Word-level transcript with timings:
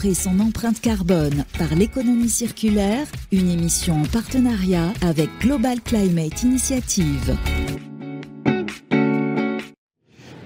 son 0.00 0.40
empreinte 0.40 0.80
carbone 0.80 1.44
par 1.58 1.74
l'économie 1.74 2.30
circulaire, 2.30 3.06
une 3.30 3.50
émission 3.50 4.00
en 4.00 4.04
partenariat 4.06 4.90
avec 5.02 5.28
Global 5.40 5.80
Climate 5.82 6.42
Initiative. 6.42 7.36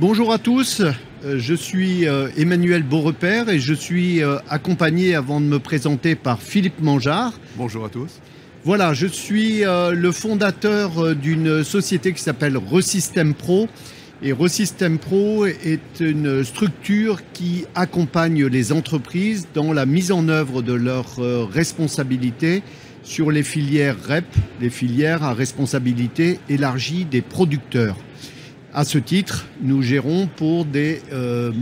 Bonjour 0.01 0.33
à 0.33 0.39
tous, 0.39 0.81
euh, 0.81 1.39
je 1.39 1.55
suis 1.55 2.09
euh, 2.09 2.29
Emmanuel 2.37 2.83
Beaurepaire 2.83 3.49
et 3.49 3.61
je 3.61 3.73
suis 3.73 4.21
euh, 4.21 4.39
accompagné 4.51 5.15
avant 5.15 5.41
de 5.41 5.47
me 5.47 5.61
présenter 5.61 6.17
par 6.17 6.43
Philippe 6.43 6.81
Mangeard. 6.81 7.33
Bonjour 7.57 7.85
à 7.85 7.89
tous. 7.89 8.21
Voilà, 8.65 8.95
je 8.95 9.07
suis 9.07 9.61
le 9.61 10.11
fondateur 10.11 11.15
d'une 11.15 11.63
société 11.63 12.13
qui 12.13 12.21
s'appelle 12.21 12.57
Resystem 12.57 13.33
Pro. 13.33 13.69
Et 14.23 14.33
Resystem 14.33 14.99
Pro 14.99 15.45
est 15.45 16.01
une 16.01 16.43
structure 16.43 17.21
qui 17.35 17.67
accompagne 17.75 18.47
les 18.47 18.73
entreprises 18.73 19.47
dans 19.53 19.75
la 19.75 19.85
mise 19.85 20.11
en 20.11 20.29
œuvre 20.29 20.63
de 20.63 20.73
leurs 20.73 21.17
responsabilités 21.53 22.63
sur 23.03 23.31
les 23.31 23.43
filières 23.43 23.97
REP, 24.09 24.25
les 24.61 24.71
filières 24.71 25.23
à 25.23 25.35
responsabilité 25.35 26.41
élargie 26.49 27.05
des 27.05 27.21
producteurs. 27.21 27.97
À 28.73 28.85
ce 28.85 28.99
titre, 28.99 29.47
nous 29.63 29.83
gérons 29.83 30.29
pour 30.35 30.65
des 30.65 31.01
euh, 31.13 31.53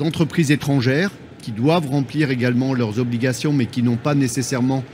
entreprises 0.00 0.50
étrangères 0.50 1.10
qui 1.40 1.52
doivent 1.52 1.88
remplir 1.88 2.30
également 2.30 2.74
leurs 2.74 2.98
obligations, 2.98 3.52
mais 3.52 3.66
qui 3.66 3.82
n'ont 3.82 3.96
pas 3.96 4.14
nécessairement 4.14 4.84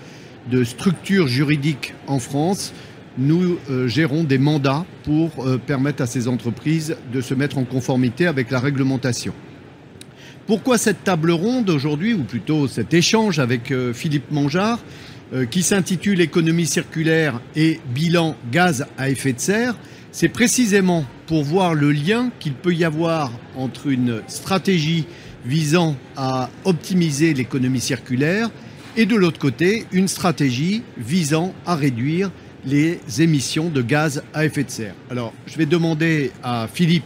de 0.50 0.62
structure 0.62 1.26
juridique 1.26 1.94
en 2.06 2.18
France. 2.18 2.72
Nous 3.18 3.58
euh, 3.70 3.88
gérons 3.88 4.24
des 4.24 4.38
mandats 4.38 4.84
pour 5.04 5.46
euh, 5.46 5.58
permettre 5.58 6.02
à 6.02 6.06
ces 6.06 6.28
entreprises 6.28 6.96
de 7.12 7.20
se 7.20 7.34
mettre 7.34 7.58
en 7.58 7.64
conformité 7.64 8.26
avec 8.26 8.50
la 8.50 8.60
réglementation. 8.60 9.34
Pourquoi 10.46 10.78
cette 10.78 11.04
table 11.04 11.30
ronde 11.30 11.70
aujourd'hui, 11.70 12.14
ou 12.14 12.24
plutôt 12.24 12.66
cet 12.66 12.94
échange 12.94 13.38
avec 13.38 13.72
Philippe 13.92 14.32
Mangeard, 14.32 14.80
qui 15.52 15.62
s'intitule 15.62 16.20
Économie 16.20 16.66
circulaire 16.66 17.40
et 17.54 17.78
bilan 17.94 18.34
gaz 18.50 18.86
à 18.98 19.08
effet 19.08 19.32
de 19.32 19.38
serre 19.38 19.76
c'est 20.12 20.28
précisément 20.28 21.06
pour 21.26 21.42
voir 21.42 21.74
le 21.74 21.90
lien 21.90 22.30
qu'il 22.38 22.52
peut 22.52 22.74
y 22.74 22.84
avoir 22.84 23.32
entre 23.56 23.86
une 23.86 24.20
stratégie 24.28 25.06
visant 25.46 25.96
à 26.16 26.50
optimiser 26.64 27.32
l'économie 27.32 27.80
circulaire 27.80 28.50
et 28.94 29.06
de 29.06 29.16
l'autre 29.16 29.38
côté, 29.38 29.86
une 29.90 30.08
stratégie 30.08 30.82
visant 30.98 31.54
à 31.64 31.74
réduire 31.74 32.30
les 32.64 33.00
émissions 33.18 33.68
de 33.68 33.82
gaz 33.82 34.22
à 34.34 34.44
effet 34.44 34.64
de 34.64 34.70
serre. 34.70 34.94
Alors, 35.10 35.32
je 35.46 35.56
vais 35.56 35.66
demander 35.66 36.30
à 36.42 36.68
Philippe 36.72 37.04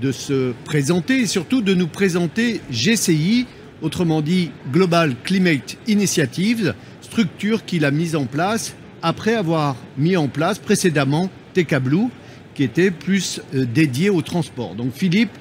de 0.00 0.12
se 0.12 0.52
présenter 0.64 1.20
et 1.20 1.26
surtout 1.26 1.60
de 1.60 1.74
nous 1.74 1.86
présenter 1.86 2.60
GCI, 2.70 3.46
autrement 3.82 4.22
dit 4.22 4.50
Global 4.72 5.14
Climate 5.24 5.76
Initiative, 5.86 6.74
structure 7.00 7.64
qu'il 7.64 7.84
a 7.84 7.90
mise 7.90 8.16
en 8.16 8.26
place 8.26 8.74
après 9.02 9.34
avoir 9.34 9.76
mis 9.98 10.16
en 10.16 10.28
place 10.28 10.58
précédemment 10.58 11.30
Blue, 11.54 12.08
qui 12.54 12.62
était 12.62 12.90
plus 12.90 13.40
euh, 13.54 13.66
dédié 13.66 14.10
au 14.10 14.22
transport. 14.22 14.74
Donc 14.74 14.92
Philippe, 14.92 15.32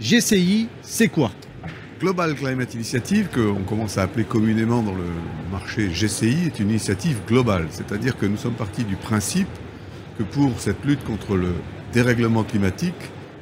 GCI, 0.00 0.68
c'est 0.82 1.08
quoi? 1.08 1.30
Global 2.00 2.34
Climate 2.34 2.74
Initiative, 2.74 3.28
qu'on 3.32 3.62
commence 3.62 3.98
à 3.98 4.02
appeler 4.02 4.24
communément 4.24 4.82
dans 4.82 4.94
le 4.94 5.04
marché 5.52 5.88
GCI, 5.88 6.46
est 6.46 6.60
une 6.60 6.70
initiative 6.70 7.18
globale. 7.26 7.66
C'est-à-dire 7.70 8.16
que 8.16 8.26
nous 8.26 8.36
sommes 8.36 8.54
partis 8.54 8.84
du 8.84 8.96
principe 8.96 9.48
que 10.18 10.24
pour 10.24 10.58
cette 10.58 10.84
lutte 10.84 11.04
contre 11.04 11.36
le 11.36 11.52
dérèglement 11.92 12.42
climatique, 12.42 12.94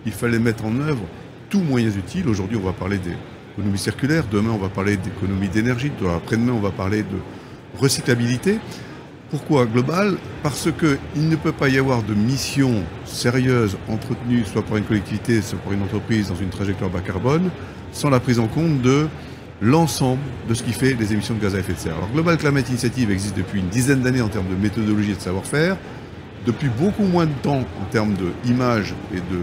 il 0.05 0.13
fallait 0.13 0.39
mettre 0.39 0.65
en 0.65 0.79
œuvre 0.81 1.03
tous 1.49 1.61
moyens 1.61 1.97
utiles. 1.97 2.29
Aujourd'hui, 2.29 2.59
on 2.59 2.65
va 2.65 2.73
parler 2.73 2.99
d'économie 2.99 3.79
circulaire, 3.79 4.25
demain, 4.31 4.51
on 4.51 4.59
va 4.59 4.69
parler 4.69 4.97
d'économie 4.97 5.49
d'énergie, 5.49 5.91
après-demain, 6.15 6.53
on 6.53 6.61
va 6.61 6.71
parler 6.71 7.03
de 7.03 7.79
recyclabilité. 7.79 8.59
Pourquoi 9.31 9.65
global 9.65 10.19
Parce 10.43 10.69
qu'il 10.79 11.29
ne 11.29 11.37
peut 11.37 11.53
pas 11.53 11.71
y 11.71 11.79
avoir 11.79 12.03
de 12.03 12.13
mission 12.13 12.83
sérieuse 13.07 13.79
entretenue 13.89 14.45
soit 14.45 14.63
par 14.63 14.77
une 14.77 14.85
collectivité, 14.85 15.41
soit 15.41 15.59
par 15.59 15.73
une 15.73 15.83
entreprise 15.83 16.29
dans 16.29 16.37
une 16.37 16.51
trajectoire 16.51 16.91
bas 16.91 17.01
carbone, 17.01 17.51
sans 17.93 18.11
la 18.11 18.21
prise 18.21 18.39
en 18.39 18.47
compte 18.47 18.83
de 18.83 19.07
l'ensemble 19.61 20.21
de 20.49 20.55
ce 20.55 20.63
qui 20.63 20.73
fait 20.73 20.95
les 20.95 21.13
émissions 21.13 21.35
de 21.35 21.41
gaz 21.41 21.55
à 21.55 21.61
effet 21.61 21.75
de 21.75 21.79
serre. 21.79 21.97
Alors 21.97 22.11
Global 22.11 22.37
Climate 22.37 22.69
Initiative 22.69 23.11
existe 23.11 23.37
depuis 23.37 23.61
une 23.61 23.69
dizaine 23.69 24.01
d'années 24.01 24.21
en 24.21 24.29
termes 24.29 24.49
de 24.49 24.61
méthodologie 24.61 25.13
et 25.13 25.15
de 25.15 25.21
savoir-faire, 25.21 25.77
depuis 26.47 26.69
beaucoup 26.69 27.05
moins 27.05 27.27
de 27.27 27.33
temps 27.43 27.61
en 27.61 27.85
termes 27.91 28.15
d'image 28.43 28.95
et 29.15 29.19
de 29.19 29.41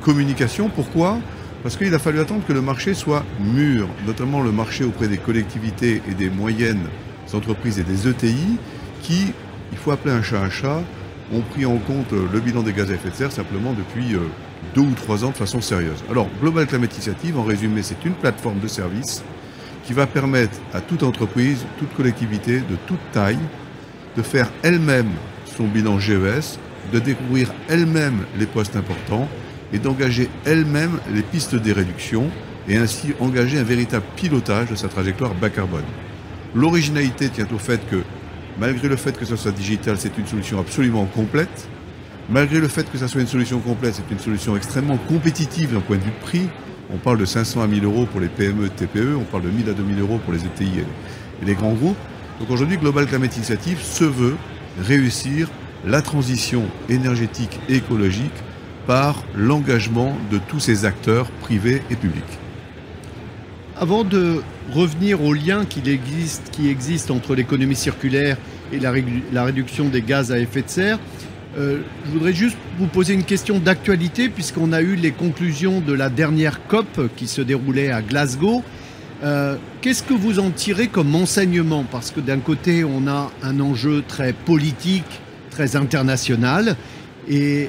communication. 0.00 0.70
Pourquoi? 0.74 1.18
Parce 1.62 1.76
qu'il 1.76 1.92
a 1.94 1.98
fallu 1.98 2.20
attendre 2.20 2.42
que 2.48 2.54
le 2.54 2.62
marché 2.62 2.94
soit 2.94 3.22
mûr, 3.38 3.86
notamment 4.06 4.40
le 4.40 4.50
marché 4.50 4.84
auprès 4.84 5.08
des 5.08 5.18
collectivités 5.18 6.00
et 6.10 6.14
des 6.14 6.30
moyennes 6.30 6.88
entreprises 7.34 7.78
et 7.78 7.84
des 7.84 8.08
ETI, 8.08 8.56
qui, 9.02 9.32
il 9.72 9.78
faut 9.78 9.90
appeler 9.90 10.14
un 10.14 10.22
chat 10.22 10.40
un 10.40 10.50
chat, 10.50 10.82
ont 11.32 11.42
pris 11.42 11.66
en 11.66 11.76
compte 11.76 12.12
le 12.12 12.40
bilan 12.40 12.62
des 12.62 12.72
gaz 12.72 12.90
à 12.90 12.94
effet 12.94 13.10
de 13.10 13.14
serre 13.14 13.30
simplement 13.30 13.72
depuis 13.72 14.14
euh, 14.14 14.20
deux 14.74 14.82
ou 14.82 14.94
trois 14.94 15.24
ans 15.24 15.30
de 15.30 15.36
façon 15.36 15.60
sérieuse. 15.60 16.02
Alors, 16.10 16.28
Global 16.40 16.66
Climate 16.66 16.94
Initiative, 16.94 17.38
en 17.38 17.42
résumé, 17.42 17.82
c'est 17.82 18.04
une 18.04 18.12
plateforme 18.12 18.60
de 18.60 18.68
service 18.68 19.22
qui 19.84 19.92
va 19.92 20.06
permettre 20.06 20.58
à 20.72 20.80
toute 20.80 21.02
entreprise, 21.02 21.64
toute 21.78 21.92
collectivité 21.94 22.60
de 22.60 22.76
toute 22.86 23.00
taille 23.12 23.38
de 24.16 24.22
faire 24.22 24.50
elle-même 24.62 25.10
son 25.56 25.66
bilan 25.66 25.98
GES, 25.98 26.58
de 26.92 26.98
découvrir 26.98 27.52
elle-même 27.68 28.24
les 28.38 28.46
postes 28.46 28.76
importants 28.76 29.28
et 29.72 29.78
d'engager 29.78 30.28
elle-même 30.44 30.98
les 31.12 31.22
pistes 31.22 31.54
des 31.54 31.72
réductions 31.72 32.28
et 32.68 32.76
ainsi 32.76 33.14
engager 33.20 33.58
un 33.58 33.64
véritable 33.64 34.04
pilotage 34.16 34.70
de 34.70 34.74
sa 34.74 34.88
trajectoire 34.88 35.34
bas 35.34 35.50
carbone. 35.50 35.84
L'originalité 36.54 37.28
tient 37.28 37.46
au 37.52 37.58
fait 37.58 37.80
que 37.88 38.02
Malgré 38.60 38.88
le 38.88 38.96
fait 38.96 39.16
que 39.16 39.24
ça 39.24 39.38
soit 39.38 39.52
digital, 39.52 39.96
c'est 39.98 40.18
une 40.18 40.26
solution 40.26 40.60
absolument 40.60 41.06
complète. 41.06 41.68
Malgré 42.30 42.60
le 42.60 42.68
fait 42.68 42.88
que 42.88 42.96
ça 42.96 43.08
soit 43.08 43.20
une 43.20 43.26
solution 43.26 43.58
complète, 43.58 43.94
c'est 43.94 44.14
une 44.14 44.20
solution 44.20 44.56
extrêmement 44.56 44.96
compétitive 44.96 45.72
d'un 45.72 45.80
point 45.80 45.96
de 45.96 46.02
vue 46.02 46.12
prix. 46.20 46.48
On 46.94 46.98
parle 46.98 47.18
de 47.18 47.24
500 47.24 47.60
à 47.60 47.66
1000 47.66 47.84
euros 47.84 48.06
pour 48.06 48.20
les 48.20 48.28
PME 48.28 48.68
TPE, 48.68 49.16
on 49.18 49.24
parle 49.24 49.42
de 49.42 49.50
1000 49.50 49.68
à 49.68 49.72
2000 49.72 49.98
euros 49.98 50.20
pour 50.24 50.32
les 50.32 50.44
ETI 50.44 50.80
et 51.42 51.44
les 51.44 51.54
grands 51.54 51.72
groupes. 51.72 51.96
Donc 52.38 52.48
aujourd'hui, 52.50 52.76
Global 52.76 53.06
Climate 53.06 53.36
Initiative 53.36 53.80
se 53.82 54.04
veut 54.04 54.36
réussir 54.80 55.48
la 55.84 56.02
transition 56.02 56.62
énergétique 56.88 57.58
et 57.68 57.76
écologique 57.76 58.30
par 58.86 59.24
l'engagement 59.34 60.16
de 60.30 60.38
tous 60.38 60.60
ces 60.60 60.84
acteurs 60.84 61.26
privés 61.42 61.82
et 61.90 61.96
publics. 61.96 62.38
Avant 63.76 64.04
de 64.04 64.42
revenir 64.72 65.24
au 65.24 65.32
lien 65.32 65.64
qui 65.64 65.82
existe 66.68 67.10
entre 67.10 67.34
l'économie 67.34 67.74
circulaire 67.74 68.36
et 68.72 68.78
la, 68.78 69.42
réduction 69.42 69.88
des 69.88 70.02
gaz 70.02 70.30
à 70.30 70.38
effet 70.38 70.62
de 70.62 70.68
serre, 70.68 70.98
euh, 71.58 71.80
je 72.04 72.10
voudrais 72.10 72.32
juste 72.32 72.56
vous 72.78 72.86
poser 72.86 73.14
une 73.14 73.24
question 73.24 73.58
d'actualité 73.58 74.28
puisqu'on 74.28 74.72
a 74.72 74.82
eu 74.82 74.94
les 74.94 75.10
conclusions 75.10 75.80
de 75.80 75.92
la 75.92 76.08
dernière 76.08 76.66
COP 76.68 77.08
qui 77.16 77.26
se 77.26 77.42
déroulait 77.42 77.90
à 77.90 78.02
Glasgow. 78.02 78.62
Euh, 79.24 79.56
qu'est-ce 79.80 80.02
que 80.02 80.14
vous 80.14 80.38
en 80.38 80.50
tirez 80.50 80.86
comme 80.86 81.14
enseignement? 81.14 81.84
Parce 81.90 82.10
que 82.10 82.20
d'un 82.20 82.38
côté, 82.38 82.84
on 82.84 83.06
a 83.08 83.30
un 83.42 83.60
enjeu 83.60 84.02
très 84.06 84.32
politique, 84.32 85.20
très 85.50 85.76
international, 85.76 86.76
et 87.28 87.68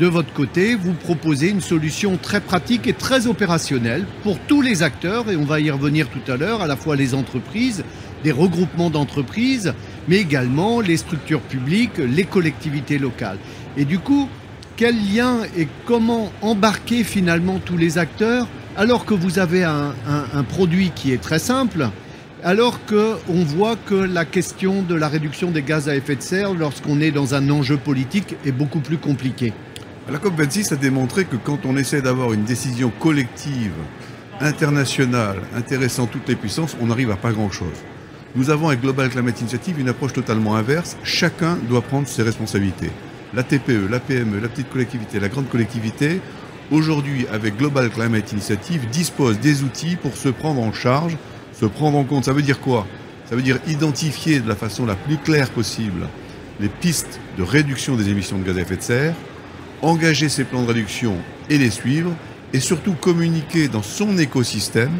de 0.00 0.06
votre 0.06 0.32
côté, 0.32 0.74
vous 0.74 0.92
proposez 0.92 1.50
une 1.50 1.60
solution 1.60 2.16
très 2.16 2.40
pratique 2.40 2.86
et 2.86 2.92
très 2.92 3.26
opérationnelle 3.26 4.06
pour 4.22 4.38
tous 4.38 4.62
les 4.62 4.82
acteurs, 4.82 5.30
et 5.30 5.36
on 5.36 5.44
va 5.44 5.60
y 5.60 5.70
revenir 5.70 6.08
tout 6.08 6.32
à 6.32 6.36
l'heure, 6.36 6.62
à 6.62 6.66
la 6.66 6.76
fois 6.76 6.96
les 6.96 7.14
entreprises, 7.14 7.84
des 8.24 8.32
regroupements 8.32 8.90
d'entreprises, 8.90 9.74
mais 10.08 10.16
également 10.16 10.80
les 10.80 10.96
structures 10.96 11.40
publiques, 11.40 11.98
les 11.98 12.24
collectivités 12.24 12.98
locales. 12.98 13.38
Et 13.76 13.84
du 13.84 13.98
coup, 13.98 14.28
quel 14.76 14.94
lien 15.12 15.38
et 15.56 15.68
comment 15.86 16.30
embarquer 16.42 17.02
finalement 17.04 17.58
tous 17.58 17.76
les 17.76 17.98
acteurs 17.98 18.46
alors 18.76 19.06
que 19.06 19.14
vous 19.14 19.38
avez 19.38 19.64
un, 19.64 19.94
produit 20.48 20.90
qui 20.94 21.12
est 21.12 21.20
très 21.20 21.38
simple, 21.38 21.88
alors 22.44 22.78
qu'on 22.84 23.44
voit 23.44 23.76
que 23.76 23.94
la 23.94 24.24
question 24.24 24.82
de 24.82 24.94
la 24.94 25.08
réduction 25.08 25.50
des 25.50 25.62
gaz 25.62 25.88
à 25.88 25.96
effet 25.96 26.16
de 26.16 26.20
serre, 26.20 26.52
lorsqu'on 26.52 27.00
est 27.00 27.10
dans 27.10 27.34
un 27.34 27.48
enjeu 27.48 27.78
politique, 27.78 28.36
est 28.44 28.52
beaucoup 28.52 28.80
plus 28.80 28.98
compliquée. 28.98 29.54
La 30.10 30.18
COP26 30.18 30.74
a 30.74 30.76
démontré 30.76 31.24
que 31.24 31.36
quand 31.36 31.64
on 31.64 31.76
essaie 31.76 32.02
d'avoir 32.02 32.32
une 32.32 32.44
décision 32.44 32.92
collective, 33.00 33.72
internationale, 34.40 35.38
intéressant 35.56 36.06
toutes 36.06 36.28
les 36.28 36.36
puissances, 36.36 36.76
on 36.80 36.86
n'arrive 36.86 37.10
à 37.10 37.16
pas 37.16 37.32
grand-chose. 37.32 37.82
Nous 38.36 38.50
avons 38.50 38.68
avec 38.68 38.82
Global 38.82 39.08
Climate 39.08 39.40
Initiative 39.40 39.80
une 39.80 39.88
approche 39.88 40.12
totalement 40.12 40.56
inverse. 40.56 40.98
Chacun 41.02 41.56
doit 41.70 41.80
prendre 41.80 42.06
ses 42.06 42.22
responsabilités. 42.22 42.90
La 43.32 43.42
TPE, 43.42 43.88
la 43.88 43.98
PME, 43.98 44.40
la 44.40 44.48
petite 44.48 44.68
collectivité, 44.68 45.18
la 45.18 45.30
grande 45.30 45.48
collectivité, 45.48 46.20
aujourd'hui 46.70 47.26
avec 47.32 47.56
Global 47.56 47.88
Climate 47.88 48.32
Initiative, 48.32 48.90
dispose 48.90 49.40
des 49.40 49.62
outils 49.62 49.96
pour 49.96 50.18
se 50.18 50.28
prendre 50.28 50.60
en 50.60 50.74
charge, 50.74 51.16
se 51.58 51.64
prendre 51.64 51.96
en 51.96 52.04
compte. 52.04 52.26
Ça 52.26 52.34
veut 52.34 52.42
dire 52.42 52.60
quoi? 52.60 52.86
Ça 53.24 53.36
veut 53.36 53.42
dire 53.42 53.58
identifier 53.68 54.40
de 54.40 54.48
la 54.48 54.54
façon 54.54 54.84
la 54.84 54.96
plus 54.96 55.16
claire 55.16 55.48
possible 55.48 56.06
les 56.60 56.68
pistes 56.68 57.20
de 57.38 57.42
réduction 57.42 57.96
des 57.96 58.10
émissions 58.10 58.36
de 58.36 58.44
gaz 58.44 58.58
à 58.58 58.60
effet 58.60 58.76
de 58.76 58.82
serre, 58.82 59.14
engager 59.80 60.28
ses 60.28 60.44
plans 60.44 60.62
de 60.62 60.68
réduction 60.68 61.16
et 61.48 61.56
les 61.56 61.70
suivre, 61.70 62.12
et 62.52 62.60
surtout 62.60 62.92
communiquer 62.92 63.68
dans 63.68 63.82
son 63.82 64.18
écosystème 64.18 64.92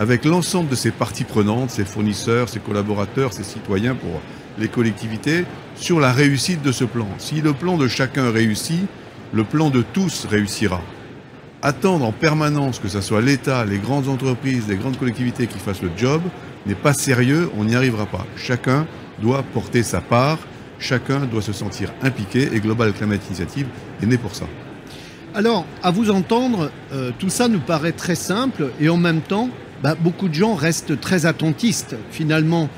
avec 0.00 0.24
l'ensemble 0.24 0.70
de 0.70 0.74
ses 0.74 0.92
parties 0.92 1.24
prenantes, 1.24 1.68
ses 1.68 1.84
fournisseurs, 1.84 2.48
ses 2.48 2.58
collaborateurs, 2.58 3.34
ses 3.34 3.44
citoyens 3.44 3.94
pour 3.94 4.22
les 4.58 4.68
collectivités, 4.68 5.44
sur 5.76 6.00
la 6.00 6.10
réussite 6.10 6.62
de 6.62 6.72
ce 6.72 6.84
plan. 6.84 7.06
Si 7.18 7.42
le 7.42 7.52
plan 7.52 7.76
de 7.76 7.86
chacun 7.86 8.30
réussit, 8.30 8.86
le 9.34 9.44
plan 9.44 9.68
de 9.68 9.82
tous 9.82 10.24
réussira. 10.24 10.80
Attendre 11.60 12.06
en 12.06 12.12
permanence 12.12 12.78
que 12.78 12.88
ce 12.88 13.02
soit 13.02 13.20
l'État, 13.20 13.66
les 13.66 13.76
grandes 13.76 14.08
entreprises, 14.08 14.66
les 14.70 14.76
grandes 14.76 14.98
collectivités 14.98 15.46
qui 15.46 15.58
fassent 15.58 15.82
le 15.82 15.90
job 15.98 16.22
n'est 16.64 16.74
pas 16.74 16.94
sérieux, 16.94 17.50
on 17.58 17.64
n'y 17.64 17.76
arrivera 17.76 18.06
pas. 18.06 18.26
Chacun 18.36 18.86
doit 19.20 19.42
porter 19.52 19.82
sa 19.82 20.00
part, 20.00 20.38
chacun 20.78 21.26
doit 21.26 21.42
se 21.42 21.52
sentir 21.52 21.92
impliqué 22.02 22.48
et 22.54 22.60
Global 22.60 22.94
Climate 22.94 23.26
Initiative 23.26 23.66
est 24.02 24.06
né 24.06 24.16
pour 24.16 24.34
ça. 24.34 24.46
Alors, 25.34 25.66
à 25.82 25.90
vous 25.90 26.10
entendre, 26.10 26.70
euh, 26.90 27.10
tout 27.18 27.28
ça 27.28 27.48
nous 27.48 27.60
paraît 27.60 27.92
très 27.92 28.14
simple 28.14 28.70
et 28.80 28.88
en 28.88 28.96
même 28.96 29.20
temps, 29.20 29.50
bah, 29.82 29.94
beaucoup 29.98 30.28
de 30.28 30.34
gens 30.34 30.54
restent 30.54 31.00
très 31.00 31.26
attentistes. 31.26 31.96
Finalement, 32.10 32.68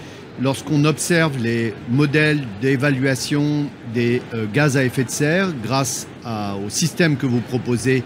lorsqu'on 0.41 0.85
observe 0.85 1.37
les 1.39 1.75
modèles 1.91 2.41
d'évaluation 2.61 3.67
des 3.93 4.23
euh, 4.35 4.47
gaz 4.53 4.77
à 4.77 4.85
effet 4.85 5.05
de 5.05 5.11
serre 5.11 5.53
grâce 5.63 6.07
au 6.65 6.71
système 6.71 7.17
que 7.17 7.27
vous 7.27 7.41
proposez, 7.41 8.05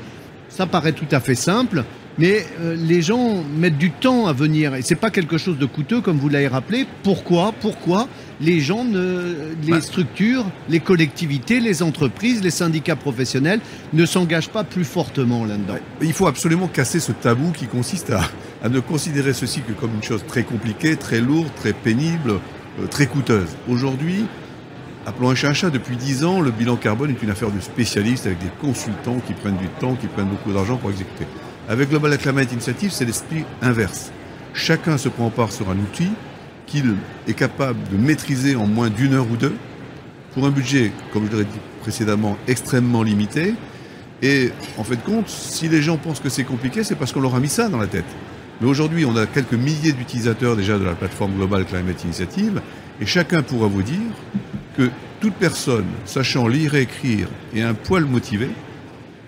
ça 0.49 0.67
paraît 0.67 0.93
tout 0.93 1.09
à 1.11 1.21
fait 1.21 1.35
simple. 1.35 1.85
Mais 2.19 2.47
euh, 2.61 2.75
les 2.75 3.03
gens 3.03 3.43
mettent 3.59 3.77
du 3.77 3.91
temps 3.91 4.27
à 4.27 4.33
venir 4.33 4.75
et 4.75 4.81
c'est 4.81 4.95
pas 4.95 5.11
quelque 5.11 5.37
chose 5.37 5.59
de 5.59 5.67
coûteux 5.67 6.01
comme 6.01 6.17
vous 6.17 6.31
l'avez 6.31 6.49
rappelé. 6.49 6.87
Pourquoi? 7.03 7.53
Pourquoi 7.61 8.09
les 8.41 8.61
gens, 8.61 8.85
ne, 8.85 9.55
les 9.63 9.73
bah. 9.73 9.81
structures, 9.81 10.45
les 10.69 10.81
collectivités, 10.81 11.61
les 11.61 11.83
entreprises, 11.83 12.43
les 12.43 12.51
syndicats 12.51 12.97
professionnels 12.97 13.61
ne 13.93 14.07
s'engagent 14.07 14.49
pas 14.49 14.65
plus 14.65 14.85
fortement 14.85 15.45
là-dedans 15.45 15.77
Il 16.01 16.13
faut 16.13 16.27
absolument 16.27 16.69
casser 16.69 17.01
ce 17.01 17.13
tabou 17.13 17.53
qui 17.53 17.67
consiste 17.67 18.11
à, 18.11 18.23
à, 18.67 18.69
ne 18.69 18.81
considérer 18.81 19.33
ceci 19.33 19.61
que 19.61 19.73
comme 19.73 19.95
une 19.95 20.03
chose 20.03 20.25
très 20.27 20.43
compliquée, 20.43 20.97
très 20.97 21.21
lourde, 21.21 21.49
très 21.55 21.73
pénible, 21.73 22.41
euh, 22.81 22.87
très 22.89 23.07
coûteuse. 23.07 23.57
Aujourd'hui, 23.69 24.25
appelons 25.07 25.31
un 25.31 25.35
chat 25.37 25.51
un 25.51 25.55
chat, 25.55 25.71
depuis 25.71 25.97
dix 25.97 26.25
ans, 26.25 26.41
le 26.41 26.51
bilan 26.51 26.77
carbone 26.77 27.11
est 27.11 27.23
une 27.23 27.31
affaire 27.31 27.53
de 27.53 27.61
spécialistes 27.61 28.27
avec 28.27 28.39
des 28.41 28.51
consultants 28.61 29.21
qui 29.25 29.35
prennent 29.35 29.57
du 29.57 29.69
temps, 29.81 29.95
qui 29.95 30.09
prennent 30.09 30.29
beaucoup 30.29 30.53
d'argent 30.53 30.77
pour 30.79 30.91
exécuter. 30.91 31.27
Avec 31.69 31.91
Global 31.91 32.19
Climate 32.19 32.53
Initiative, 32.53 32.91
c'est 32.91 33.05
l'esprit 33.05 33.45
inverse. 33.63 34.11
Chacun 34.53 34.99
se 34.99 35.09
prend 35.09 35.31
part 35.31 35.53
sur 35.53 35.71
un 35.71 35.77
outil 35.77 36.11
qu'il 36.67 36.97
est 37.29 37.35
capable 37.35 37.79
de 37.93 37.97
maîtriser 37.97 38.57
en 38.57 38.67
moins 38.67 38.91
d'une 38.91 39.15
heure 39.15 39.31
ou 39.31 39.37
deux, 39.37 39.55
pour 40.35 40.45
un 40.45 40.51
budget, 40.51 40.91
comme 41.13 41.29
je 41.31 41.37
l'ai 41.37 41.45
dit 41.45 41.61
précédemment, 41.83 42.37
extrêmement 42.49 43.05
limité. 43.05 43.55
Et 44.23 44.51
en 44.77 44.85
fait 44.85 45.03
compte, 45.03 45.29
si 45.29 45.69
les 45.69 45.83
gens 45.83 45.97
pensent 45.97 46.21
que 46.21 46.29
c'est 46.29 46.45
compliqué, 46.45 46.83
c'est 46.83 46.97
parce 46.97 47.13
qu'on 47.13 47.21
leur 47.21 47.35
a 47.35 47.41
mis 47.41 47.49
ça 47.49 47.69
dans 47.69 47.79
la 47.79 47.87
tête. 47.87 48.05
Mais 48.61 48.69
aujourd'hui, 48.69 49.05
on 49.05 49.17
a 49.17 49.27
quelques 49.27 49.53
milliers 49.53 49.93
d'utilisateurs 49.93 50.57
déjà 50.57 50.79
de 50.79 50.85
la 50.85 50.95
plateforme 50.95 51.35
Global 51.37 51.65
Climate 51.65 52.03
Initiative, 52.05 52.63
et 53.01 53.07
chacun 53.07 53.43
pourra 53.43 53.67
vous 53.67 53.83
dire 53.83 54.01
que 54.77 54.91
toute 55.21 55.35
personne 55.35 55.87
sachant 56.05 56.49
lire 56.49 56.75
et 56.75 56.83
écrire 56.83 57.29
et 57.55 57.63
un 57.63 57.75
poil 57.75 58.05
motivé 58.05 58.49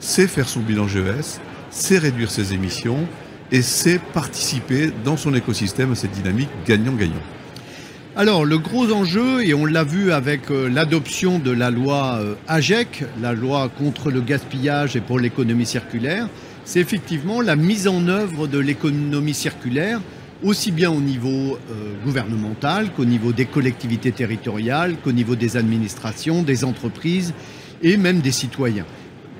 sait 0.00 0.26
faire 0.28 0.48
son 0.48 0.60
bilan 0.60 0.86
GES, 0.86 1.40
c'est 1.70 1.98
réduire 1.98 2.30
ses 2.30 2.54
émissions 2.54 3.06
et 3.50 3.62
c'est 3.62 3.98
participer 3.98 4.90
dans 5.04 5.16
son 5.16 5.34
écosystème 5.34 5.92
à 5.92 5.94
cette 5.94 6.12
dynamique 6.12 6.50
gagnant-gagnant. 6.66 7.22
Alors 8.16 8.44
le 8.44 8.58
gros 8.58 8.90
enjeu, 8.92 9.46
et 9.46 9.54
on 9.54 9.64
l'a 9.64 9.84
vu 9.84 10.10
avec 10.10 10.50
euh, 10.50 10.68
l'adoption 10.68 11.38
de 11.38 11.52
la 11.52 11.70
loi 11.70 12.18
euh, 12.20 12.34
AGEC, 12.48 13.04
la 13.22 13.32
loi 13.32 13.70
contre 13.78 14.10
le 14.10 14.20
gaspillage 14.20 14.96
et 14.96 15.00
pour 15.00 15.20
l'économie 15.20 15.66
circulaire, 15.66 16.28
c'est 16.68 16.80
effectivement 16.80 17.40
la 17.40 17.56
mise 17.56 17.88
en 17.88 18.08
œuvre 18.08 18.46
de 18.46 18.58
l'économie 18.58 19.32
circulaire, 19.32 20.02
aussi 20.42 20.70
bien 20.70 20.90
au 20.90 21.00
niveau 21.00 21.56
euh, 21.70 21.94
gouvernemental 22.04 22.92
qu'au 22.92 23.06
niveau 23.06 23.32
des 23.32 23.46
collectivités 23.46 24.12
territoriales, 24.12 24.96
qu'au 25.02 25.12
niveau 25.12 25.34
des 25.34 25.56
administrations, 25.56 26.42
des 26.42 26.64
entreprises 26.64 27.32
et 27.82 27.96
même 27.96 28.20
des 28.20 28.32
citoyens. 28.32 28.84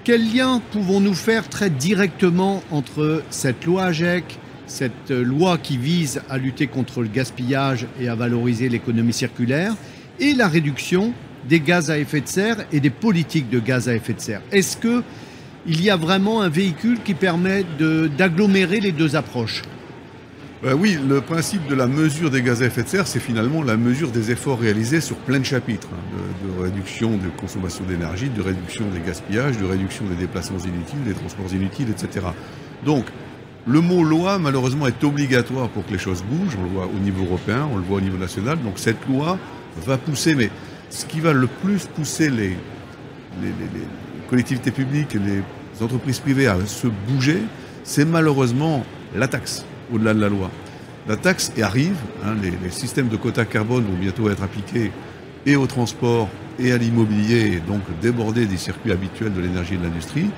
Quel 0.04 0.34
lien 0.34 0.62
pouvons-nous 0.72 1.12
faire 1.12 1.50
très 1.50 1.68
directement 1.68 2.62
entre 2.70 3.22
cette 3.28 3.66
loi 3.66 3.84
AGEC, 3.84 4.24
cette 4.66 5.10
loi 5.10 5.58
qui 5.58 5.76
vise 5.76 6.22
à 6.30 6.38
lutter 6.38 6.66
contre 6.66 7.02
le 7.02 7.08
gaspillage 7.08 7.86
et 8.00 8.08
à 8.08 8.14
valoriser 8.14 8.70
l'économie 8.70 9.12
circulaire, 9.12 9.74
et 10.18 10.32
la 10.32 10.48
réduction 10.48 11.12
des 11.46 11.60
gaz 11.60 11.90
à 11.90 11.98
effet 11.98 12.22
de 12.22 12.28
serre 12.28 12.64
et 12.72 12.80
des 12.80 12.88
politiques 12.88 13.50
de 13.50 13.58
gaz 13.58 13.86
à 13.86 13.94
effet 13.94 14.14
de 14.14 14.20
serre? 14.20 14.40
Est-ce 14.50 14.78
qu'il 15.66 15.82
y 15.82 15.90
a 15.90 15.96
vraiment 15.96 16.42
un 16.42 16.48
véhicule 16.48 16.98
qui 17.04 17.14
permet 17.14 17.64
d'agglomérer 18.16 18.80
les 18.80 18.92
deux 18.92 19.16
approches 19.16 19.62
ben 20.60 20.74
oui, 20.74 20.98
le 21.08 21.20
principe 21.20 21.68
de 21.68 21.76
la 21.76 21.86
mesure 21.86 22.30
des 22.30 22.42
gaz 22.42 22.64
à 22.64 22.66
effet 22.66 22.82
de 22.82 22.88
serre, 22.88 23.06
c'est 23.06 23.20
finalement 23.20 23.62
la 23.62 23.76
mesure 23.76 24.10
des 24.10 24.32
efforts 24.32 24.58
réalisés 24.58 25.00
sur 25.00 25.14
plein 25.14 25.38
de 25.38 25.44
chapitres, 25.44 25.86
hein, 25.92 26.24
de, 26.44 26.62
réduction 26.64 27.10
de 27.10 27.28
consommation 27.40 27.84
d'énergie, 27.84 28.28
de 28.28 28.42
réduction 28.42 28.84
des 28.92 28.98
gaspillages, 28.98 29.56
de 29.56 29.64
réduction 29.64 30.04
des 30.06 30.16
déplacements 30.16 30.58
inutiles, 30.58 31.04
des 31.04 31.12
transports 31.12 31.54
inutiles, 31.54 31.90
etc. 31.90 32.26
Donc, 32.84 33.04
le 33.68 33.80
mot 33.80 34.02
loi, 34.02 34.40
malheureusement, 34.40 34.88
est 34.88 35.04
obligatoire 35.04 35.68
pour 35.68 35.86
que 35.86 35.92
les 35.92 35.98
choses 35.98 36.24
bougent. 36.24 36.56
On 36.58 36.64
le 36.64 36.70
voit 36.70 36.86
au 36.86 36.98
niveau 36.98 37.24
européen, 37.24 37.68
on 37.72 37.76
le 37.76 37.84
voit 37.84 37.98
au 37.98 38.00
niveau 38.00 38.18
national. 38.18 38.58
Donc, 38.60 38.80
cette 38.80 39.06
loi 39.06 39.38
va 39.86 39.96
pousser, 39.96 40.34
mais 40.34 40.50
ce 40.90 41.06
qui 41.06 41.20
va 41.20 41.32
le 41.32 41.46
plus 41.46 41.86
pousser 41.86 42.30
les 42.30 42.56
collectivités 44.28 44.70
publiques 44.70 45.14
et 45.14 45.18
les 45.18 45.82
entreprises 45.82 46.18
privées 46.18 46.46
à 46.46 46.56
se 46.66 46.86
bouger, 46.86 47.40
c'est 47.84 48.04
malheureusement 48.04 48.84
la 49.16 49.28
taxe 49.28 49.64
au-delà 49.92 50.14
de 50.14 50.20
la 50.20 50.28
loi. 50.28 50.50
La 51.08 51.16
taxe 51.16 51.52
arrive, 51.62 51.96
hein, 52.24 52.34
les, 52.42 52.70
systèmes 52.70 53.08
de 53.08 53.16
quotas 53.16 53.46
carbone 53.46 53.84
vont 53.84 53.98
bientôt 53.98 54.28
être 54.28 54.42
appliqués 54.42 54.92
et 55.46 55.56
au 55.56 55.66
transport 55.66 56.28
et 56.58 56.72
à 56.72 56.76
l'immobilier, 56.76 57.62
donc 57.66 57.80
déborder 58.02 58.44
des 58.44 58.58
circuits 58.58 58.92
habituels 58.92 59.32
de 59.32 59.40
l'énergie 59.40 59.74
et 59.74 59.76
de 59.78 59.84
l'industrie. 59.84 60.28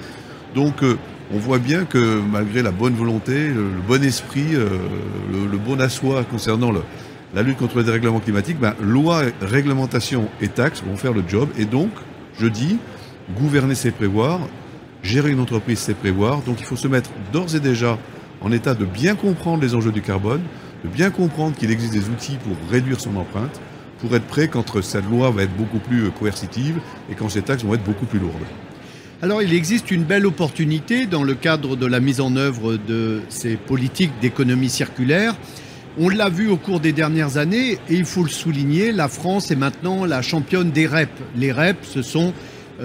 Donc 0.55 0.83
euh, 0.83 0.97
on 1.33 1.39
voit 1.39 1.59
bien 1.59 1.85
que 1.85 2.21
malgré 2.21 2.63
la 2.63 2.71
bonne 2.71 2.95
volonté, 2.95 3.49
le, 3.49 3.65
bon 3.87 4.05
esprit, 4.05 4.55
euh, 4.55 4.69
le, 5.33 5.59
bon 5.59 5.81
assoit 5.81 6.23
concernant 6.25 6.73
la 7.35 7.43
lutte 7.43 7.59
contre 7.59 7.79
le 7.79 7.85
dérèglement 7.85 8.21
climatique, 8.21 8.59
ben, 8.61 8.75
loi, 8.81 9.23
réglementation 9.41 10.29
et 10.41 10.49
taxes 10.49 10.83
vont 10.87 10.97
faire 10.97 11.13
le 11.13 11.25
job. 11.27 11.49
Et 11.59 11.65
donc, 11.65 11.91
je 12.39 12.47
dis, 12.47 12.79
gouverner 13.38 13.75
c'est 13.75 13.91
prévoir, 13.91 14.41
gérer 15.03 15.31
une 15.31 15.41
entreprise 15.41 15.79
c'est 15.79 15.94
prévoir. 15.94 16.43
Donc 16.43 16.61
il 16.61 16.67
faut 16.67 16.77
se 16.77 16.88
mettre 16.88 17.11
d'ores 17.32 17.55
et 17.55 17.61
déjà 17.61 17.99
en 18.41 18.53
état 18.53 18.75
de 18.75 18.84
bien 18.84 19.15
comprendre 19.15 19.63
les 19.63 19.75
enjeux 19.75 19.93
du 19.93 20.03
carbone, 20.03 20.43
de 20.84 20.89
bien 20.89 21.10
comprendre 21.10 21.56
qu'il 21.56 21.70
existe 21.70 21.93
des 21.93 22.08
outils 22.08 22.39
pour 22.43 22.56
réduire 22.70 23.01
son 23.01 23.17
empreinte, 23.17 23.60
pour 24.01 24.15
être 24.17 24.27
prêt 24.27 24.49
quand 24.49 24.81
cette 24.82 25.08
loi 25.10 25.31
va 25.31 25.43
être 25.43 25.56
beaucoup 25.56 25.79
plus 25.79 26.05
euh, 26.05 26.10
coercitive 26.10 26.81
et 27.10 27.15
quand 27.15 27.29
ces 27.29 27.43
taxes 27.43 27.65
vont 27.65 27.75
être 27.75 27.84
beaucoup 27.84 28.06
plus 28.06 28.19
lourdes. 28.19 28.32
Alors 29.22 29.43
il 29.43 29.53
existe 29.53 29.91
une 29.91 30.05
belle 30.05 30.25
opportunité 30.25 31.05
dans 31.05 31.22
le 31.22 31.34
cadre 31.34 31.77
de 31.77 31.84
la 31.84 32.01
mise 32.01 32.22
en 32.22 32.37
œuvre 32.37 32.79
de 32.79 33.20
ces 33.29 33.56
politiques 33.56 34.13
d'économie 34.22 34.70
circulaire. 34.70 35.34
On 35.99 36.08
l'a 36.08 36.31
vu 36.31 36.49
au 36.49 36.56
cours 36.56 36.81
des 36.81 36.93
dernières 36.93 37.37
années 37.37 37.72
et 37.72 37.94
il 37.94 38.06
faut 38.06 38.22
le 38.22 38.31
souligner, 38.31 38.93
la 38.93 39.08
France 39.08 39.51
est 39.51 39.56
maintenant 39.56 40.06
la 40.06 40.22
championne 40.22 40.70
des 40.70 40.87
REP. 40.87 41.10
Les 41.37 41.53
REP, 41.53 41.77
ce 41.82 42.01
sont 42.01 42.29
euh, 42.29 42.32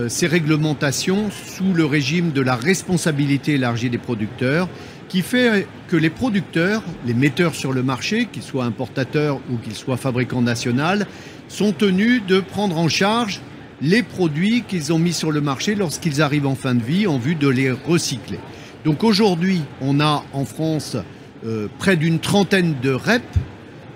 ces 0.09 0.27
réglementations 0.27 1.29
sous 1.31 1.73
le 1.73 1.85
régime 1.85 2.31
de 2.31 2.41
la 2.41 2.55
responsabilité 2.55 3.53
élargie 3.53 3.89
des 3.89 3.97
producteurs 3.97 4.67
qui 5.07 5.21
fait 5.21 5.67
que 5.87 5.95
les 5.95 6.09
producteurs, 6.09 6.83
les 7.05 7.13
metteurs 7.13 7.55
sur 7.55 7.73
le 7.73 7.83
marché, 7.83 8.27
qu'ils 8.31 8.43
soient 8.43 8.65
importateurs 8.65 9.39
ou 9.49 9.57
qu'ils 9.57 9.75
soient 9.75 9.97
fabricants 9.97 10.41
nationaux, 10.41 11.05
sont 11.47 11.71
tenus 11.71 12.21
de 12.25 12.39
prendre 12.39 12.77
en 12.77 12.89
charge 12.89 13.41
les 13.81 14.03
produits 14.03 14.63
qu'ils 14.67 14.93
ont 14.93 14.99
mis 14.99 15.13
sur 15.13 15.31
le 15.31 15.41
marché 15.41 15.75
lorsqu'ils 15.75 16.21
arrivent 16.21 16.47
en 16.47 16.55
fin 16.55 16.75
de 16.75 16.83
vie 16.83 17.07
en 17.07 17.17
vue 17.17 17.35
de 17.35 17.47
les 17.47 17.71
recycler. 17.71 18.39
Donc 18.83 19.03
aujourd'hui, 19.03 19.61
on 19.81 19.99
a 19.99 20.23
en 20.33 20.45
France 20.45 20.97
euh, 21.45 21.67
près 21.79 21.95
d'une 21.95 22.19
trentaine 22.19 22.75
de 22.81 22.91
REP 22.91 23.23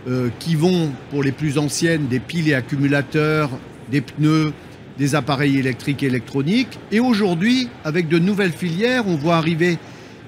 euh, 0.07 0.29
qui 0.39 0.55
vont, 0.55 0.91
pour 1.11 1.23
les 1.23 1.31
plus 1.31 1.57
anciennes, 1.57 2.07
des 2.07 2.19
piles 2.19 2.49
et 2.49 2.53
accumulateurs, 2.53 3.49
des 3.91 4.01
pneus, 4.01 4.53
des 4.99 5.15
appareils 5.15 5.57
électriques 5.57 6.03
et 6.03 6.07
électroniques. 6.07 6.77
Et 6.91 6.99
aujourd'hui, 6.99 7.69
avec 7.85 8.09
de 8.09 8.19
nouvelles 8.19 8.51
filières, 8.51 9.07
on 9.07 9.15
voit 9.15 9.37
arriver 9.37 9.79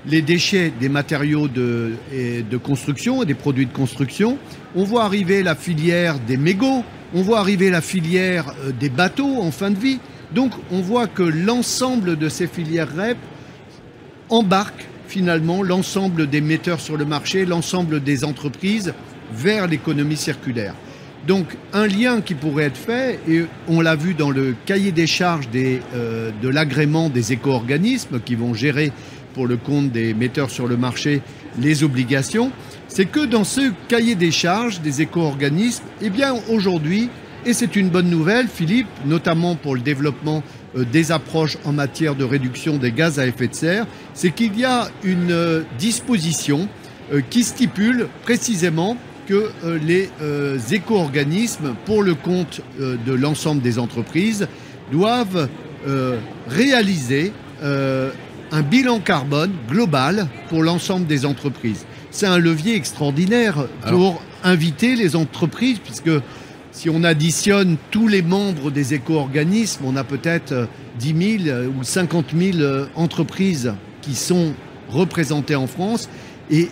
les 0.08 0.22
déchets 0.22 0.72
des 0.80 0.90
matériaux 0.90 1.48
de, 1.48 1.94
construction 2.64 3.22
et 3.22 3.26
des 3.26 3.36
produits 3.36 3.68
de 3.68 3.74
construction. 3.74 4.38
On 4.76 4.84
voit 4.84 5.04
arriver 5.04 5.44
la 5.44 5.56
filière 5.56 6.18
des 6.20 6.38
mégots, 6.38 6.84
on 7.14 7.22
voit 7.22 7.40
arriver 7.40 7.70
la 7.70 7.82
filière 7.82 8.56
euh, 8.64 8.72
des 8.72 8.90
bateaux 8.90 9.42
en 9.42 9.52
fin 9.52 9.70
de 9.70 9.78
vie. 9.78 10.00
Donc 10.34 10.54
on 10.72 10.82
voit 10.82 11.08
que 11.08 11.24
l'ensemble 11.24 12.18
de 12.18 12.30
ces 12.30 12.48
filières 12.48 12.96
REP 12.96 13.18
embarquent 14.30 14.88
finalement 15.08 15.62
l'ensemble 15.62 16.28
des 16.28 16.40
metteurs 16.40 16.80
sur 16.80 16.96
le 16.96 17.04
marché, 17.04 17.46
l'ensemble 17.46 18.02
des 18.02 18.24
entreprises 18.24 18.94
vers 19.34 19.68
l'économie 19.68 20.16
circulaire. 20.16 20.74
Donc 21.28 21.46
un 21.74 21.86
lien 21.86 22.22
qui 22.22 22.34
pourrait 22.34 22.66
être 22.66 22.78
fait, 22.78 23.20
et 23.30 23.44
on 23.68 23.82
l'a 23.82 23.96
vu 23.96 24.14
dans 24.16 24.32
le 24.32 24.56
cahier 24.66 24.92
des 24.92 25.06
charges 25.06 25.50
euh, 25.56 26.32
de 26.42 26.50
l'agrément 26.50 27.10
des 27.10 27.34
éco-organismes 27.34 28.20
qui 28.20 28.36
vont 28.36 28.54
gérer 28.54 28.92
pour 29.36 29.46
le 29.46 29.56
compte 29.56 29.92
des 29.92 30.14
metteurs 30.14 30.50
sur 30.50 30.68
le 30.68 30.78
marché 30.78 31.22
les 31.60 31.84
obligations, 31.84 32.52
c'est 32.88 33.06
que 33.06 33.26
dans 33.26 33.44
ce 33.44 33.72
cahier 33.88 34.16
des 34.16 34.32
charges 34.32 34.82
des 34.82 35.02
éco-organismes, 35.02 35.84
eh 36.02 36.10
bien 36.10 36.34
aujourd'hui, 36.50 37.10
et 37.46 37.54
c'est 37.54 37.76
une 37.76 37.90
bonne 37.90 38.10
nouvelle, 38.10 38.48
Philippe, 38.48 38.88
notamment 39.06 39.56
pour 39.56 39.76
le 39.76 39.82
développement 39.82 40.44
euh, 40.76 40.86
des 40.86 41.12
approches 41.12 41.58
en 41.66 41.72
matière 41.72 42.16
de 42.16 42.24
réduction 42.24 42.78
des 42.78 42.92
gaz 42.92 43.20
à 43.20 43.28
effet 43.28 43.48
de 43.48 43.56
serre, 43.56 43.86
c'est 44.16 44.32
qu'il 44.32 44.58
y 44.58 44.66
a 44.66 44.90
une 45.04 45.32
euh, 45.32 45.62
disposition 45.78 46.68
qui 47.30 47.44
stipule 47.44 48.08
précisément 48.24 48.96
que 49.32 49.52
les 49.82 50.10
éco-organismes, 50.74 51.76
pour 51.86 52.04
le 52.04 52.16
compte 52.16 52.62
de 52.80 53.14
l'ensemble 53.14 53.62
des 53.62 53.80
entreprises, 53.80 54.48
doivent 54.92 55.48
réaliser 56.50 57.32
un 57.64 58.62
bilan 58.62 59.00
carbone 59.00 59.54
global 59.70 60.28
pour 60.50 60.64
l'ensemble 60.64 61.08
des 61.08 61.26
entreprises. 61.26 61.86
C'est 62.12 62.26
un 62.26 62.40
levier 62.40 62.76
extraordinaire 62.76 63.68
pour 63.88 64.22
inviter 64.44 64.98
les 64.98 65.16
entreprises, 65.16 65.80
puisque 65.80 66.12
si 66.74 66.90
on 66.90 67.04
additionne 67.06 67.78
tous 67.90 68.10
les 68.10 68.22
membres 68.22 68.70
des 68.70 68.94
éco-organismes, 68.94 69.86
on 69.86 69.96
a 69.96 70.04
peut-être 70.04 70.68
10 71.00 71.44
000 71.46 71.58
ou 71.80 71.84
50 71.84 72.26
000 72.38 72.58
entreprises 72.96 73.74
qui 74.02 74.14
sont 74.14 74.54
représentées 74.90 75.56
en 75.56 75.68
France. 75.68 76.10
Et 76.50 76.68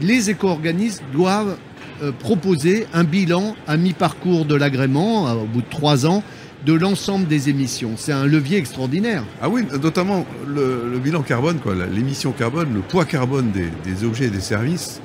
les 0.00 0.30
éco-organismes 0.30 1.04
doivent 1.12 1.50
euh, 1.50 1.69
proposer 2.18 2.86
un 2.92 3.04
bilan 3.04 3.54
à 3.66 3.76
mi-parcours 3.76 4.44
de 4.44 4.54
l'agrément, 4.54 5.28
euh, 5.28 5.34
au 5.34 5.46
bout 5.46 5.62
de 5.62 5.70
trois 5.70 6.06
ans, 6.06 6.22
de 6.64 6.72
l'ensemble 6.72 7.26
des 7.26 7.48
émissions. 7.48 7.92
C'est 7.96 8.12
un 8.12 8.26
levier 8.26 8.58
extraordinaire. 8.58 9.24
Ah 9.40 9.48
oui, 9.48 9.64
notamment 9.82 10.26
le, 10.46 10.98
bilan 10.98 11.22
carbone, 11.22 11.58
l'émission 11.92 12.32
carbone, 12.32 12.74
le 12.74 12.80
poids 12.80 13.04
carbone 13.04 13.50
des, 13.50 14.04
objets 14.04 14.26
et 14.26 14.30
des 14.30 14.40
services 14.40 15.00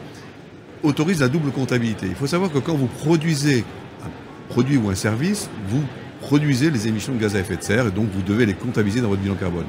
autorise 0.84 1.22
la 1.22 1.30
double 1.30 1.52
comptabilité. 1.52 2.08
Il 2.08 2.16
faut 2.16 2.28
savoir 2.28 2.52
que 2.52 2.60
quand 2.60 2.76
vous 2.76 2.88
produisez 2.88 3.64
produit 4.50 4.78
ou 4.78 4.90
un 4.90 4.96
service, 4.96 5.50
vous 5.70 5.82
produisez 6.22 6.70
les 6.70 6.88
émissions 6.88 7.14
de 7.14 7.20
gaz 7.20 7.36
à 7.36 7.40
effet 7.40 7.56
de 7.56 7.64
serre 7.64 7.88
et 7.88 7.92
donc 7.92 8.08
vous 8.14 8.22
devez 8.22 8.46
les 8.46 8.54
comptabiliser 8.54 9.02
dans 9.02 9.10
votre 9.10 9.22
bilan 9.22 9.36
carbone. 9.36 9.66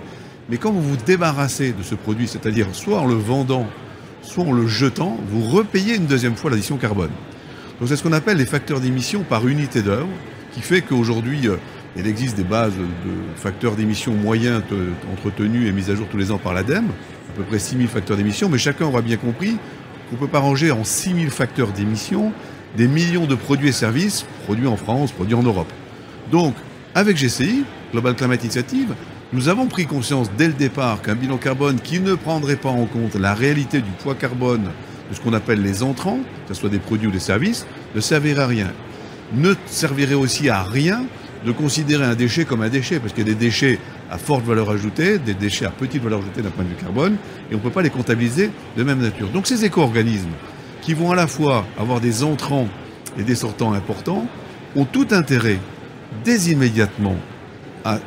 Mais 0.49 0.59
quand 0.59 0.73
vous 0.73 0.83
vous 0.83 0.97
débarrassez 0.97 1.73
de 1.73 1.83
ce 1.83 1.95
produit, 1.95 2.29
c'est-à-dire 2.29 2.67
soit 2.73 3.01
en 3.01 3.07
le 3.07 3.15
vendant, 3.15 3.67
soit 4.27 4.45
en 4.45 4.53
le 4.53 4.67
jetant, 4.67 5.17
vous 5.29 5.49
repayez 5.49 5.97
une 5.97 6.07
deuxième 6.07 6.37
fois 6.37 6.51
l'addition 6.51 6.77
carbone. 6.77 7.11
Donc 7.81 7.89
c'est 7.89 7.97
ce 7.97 8.03
qu'on 8.03 8.13
appelle 8.13 8.39
les 8.39 8.47
facteurs 8.47 8.81
d'émission 8.81 9.23
par 9.23 9.47
unité 9.47 9.83
d'œuvre, 9.83 10.09
qui 10.53 10.61
fait 10.61 10.83
qu'aujourd'hui, 10.83 11.49
euh, 11.49 11.57
il 11.97 12.07
existe 12.07 12.37
des 12.37 12.45
bases 12.45 12.75
de 12.75 13.41
facteurs 13.41 13.77
d'émission 13.77 14.13
moyens 14.13 14.63
entretenus 15.13 15.69
et 15.69 15.73
mis 15.73 15.91
à 15.91 15.95
jour 15.95 16.07
tous 16.11 16.17
les 16.19 16.31
ans 16.31 16.39
par 16.39 16.53
l'ADEME, 16.53 16.89
à 17.31 17.33
peu 17.37 17.43
près 17.43 17.59
6000 17.59 17.89
facteurs 17.89 18.17
d'émission, 18.17 18.49
mais 18.49 18.59
chacun 18.59 18.87
aura 18.87 19.01
bien 19.01 19.17
compris 19.17 19.57
qu'on 20.09 20.17
ne 20.17 20.21
peut 20.21 20.29
pas 20.29 20.41
ranger 20.41 20.71
en 20.71 20.85
6000 20.85 21.31
facteurs 21.31 21.73
d'émission 21.73 22.33
des 22.77 22.89
millions 22.89 23.27
de 23.27 23.35
produits 23.35 23.69
et 23.69 23.73
services 23.73 24.27
produits 24.45 24.67
en 24.67 24.77
France, 24.77 25.13
produits 25.13 25.35
en 25.35 25.43
Europe. 25.43 25.73
Donc, 26.31 26.55
avec 26.95 27.17
GCI, 27.17 27.65
Global 27.93 28.15
Climate 28.15 28.43
Initiative, 28.43 28.95
nous 29.33 29.49
avons 29.49 29.67
pris 29.67 29.87
conscience 29.87 30.31
dès 30.39 30.47
le 30.47 30.53
départ 30.53 31.03
qu'un 31.03 31.17
bilan 31.17 31.37
carbone 31.37 31.81
qui 31.81 31.99
ne 31.99 32.15
prendrait 32.15 32.57
pas 32.57 32.69
en 32.69 32.87
compte 32.87 33.17
la 33.17 33.35
réalité 33.35 33.81
du 33.81 33.91
poids 33.91 34.15
carbone 34.15 34.71
de 35.11 35.15
ce 35.15 35.21
qu'on 35.21 35.33
appelle 35.33 35.63
les 35.63 35.83
entrants, 35.83 36.21
que 36.47 36.55
ce 36.55 36.61
soit 36.61 36.69
des 36.69 36.79
produits 36.79 37.09
ou 37.09 37.11
des 37.11 37.19
services, 37.19 37.67
ne 37.95 38.01
servirait 38.01 38.43
à 38.43 38.47
rien. 38.47 38.73
Ne 39.35 39.55
servirait 39.67 40.15
aussi 40.15 40.49
à 40.49 40.63
rien 40.63 41.05
de 41.45 41.53
considérer 41.53 42.05
un 42.05 42.15
déchet 42.15 42.45
comme 42.45 42.63
un 42.63 42.69
déchet, 42.69 43.01
parce 43.01 43.13
qu'il 43.13 43.27
y 43.27 43.31
a 43.31 43.35
des 43.35 43.39
déchets 43.39 43.79
à 44.11 44.19
forte 44.19 44.45
valeur 44.45 44.71
ajoutée, 44.71 45.19
des 45.19 45.35
déchets 45.35 45.67
à 45.67 45.71
petite 45.71 46.03
valeur 46.03 46.21
ajoutée 46.21 46.43
d'un 46.43 46.51
point 46.51 46.65
de 46.65 46.69
vue 46.69 46.77
carbone, 46.77 47.17
et 47.51 47.55
on 47.55 47.59
ne 47.59 47.63
peut 47.63 47.71
pas 47.71 47.83
les 47.83 47.91
comptabiliser 47.91 48.51
de 48.77 48.83
même 48.85 49.01
nature. 49.01 49.29
Donc 49.29 49.47
ces 49.47 49.65
éco-organismes, 49.65 50.31
qui 50.83 50.95
vont 50.95 51.11
à 51.11 51.17
la 51.17 51.27
fois 51.27 51.67
avoir 51.79 52.01
des 52.01 52.23
entrants 52.23 52.69
et 53.19 53.25
des 53.25 53.35
sortants 53.35 53.73
importants, 53.73 54.27
ont 54.77 54.85
tout 54.85 55.09
intérêt 55.11 55.59
dès 56.25 56.37
immédiatement 56.51 57.17
à 57.85 57.99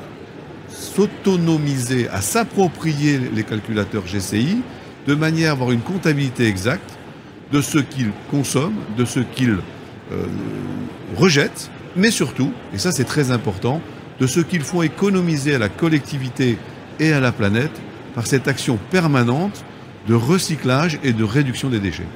s'autonomiser, 0.79 2.07
à 2.09 2.21
s'approprier 2.21 3.19
les 3.33 3.43
calculateurs 3.43 4.05
GCI, 4.05 4.62
de 5.07 5.15
manière 5.15 5.50
à 5.50 5.53
avoir 5.53 5.71
une 5.71 5.81
comptabilité 5.81 6.48
exacte 6.48 6.98
de 7.51 7.62
ce 7.62 7.79
qu'ils 7.79 8.12
consomment, 8.31 8.79
de 8.98 9.05
ce 9.05 9.19
qu'ils 9.19 9.57
euh, 10.12 10.25
rejettent, 11.17 11.69
mais 11.95 12.12
surtout, 12.12 12.53
et 12.74 12.77
ça 12.77 12.91
c'est 12.91 13.03
très 13.03 13.31
important, 13.31 13.81
de 14.19 14.27
ce 14.27 14.39
qu'ils 14.39 14.63
font 14.63 14.81
économiser 14.81 15.55
à 15.55 15.59
la 15.59 15.69
collectivité 15.69 16.57
et 17.00 17.13
à 17.13 17.19
la 17.19 17.31
planète 17.31 17.81
par 18.15 18.27
cette 18.27 18.48
action 18.48 18.77
permanente 18.91 19.63
de 20.07 20.13
recyclage 20.13 21.00
et 21.03 21.13
de 21.13 21.24
réduction 21.24 21.69
des 21.69 21.79
déchets. 21.79 22.07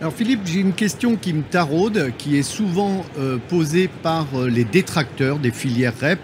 Alors 0.00 0.14
Philippe, 0.14 0.40
j'ai 0.46 0.60
une 0.60 0.72
question 0.72 1.16
qui 1.16 1.34
me 1.34 1.42
taraude, 1.42 2.12
qui 2.16 2.38
est 2.38 2.42
souvent 2.42 3.04
euh, 3.18 3.36
posée 3.48 3.88
par 4.02 4.26
euh, 4.34 4.48
les 4.48 4.64
détracteurs 4.64 5.38
des 5.38 5.50
filières 5.50 5.92
REP. 6.00 6.18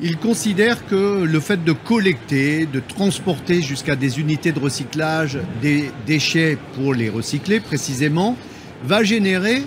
Ils 0.00 0.18
considèrent 0.18 0.86
que 0.86 1.24
le 1.24 1.40
fait 1.40 1.64
de 1.64 1.72
collecter, 1.72 2.66
de 2.66 2.80
transporter 2.80 3.62
jusqu'à 3.62 3.96
des 3.96 4.20
unités 4.20 4.52
de 4.52 4.58
recyclage 4.58 5.38
des 5.62 5.90
déchets 6.06 6.58
pour 6.74 6.92
les 6.92 7.08
recycler 7.08 7.60
précisément, 7.60 8.36
va 8.84 9.02
générer 9.02 9.62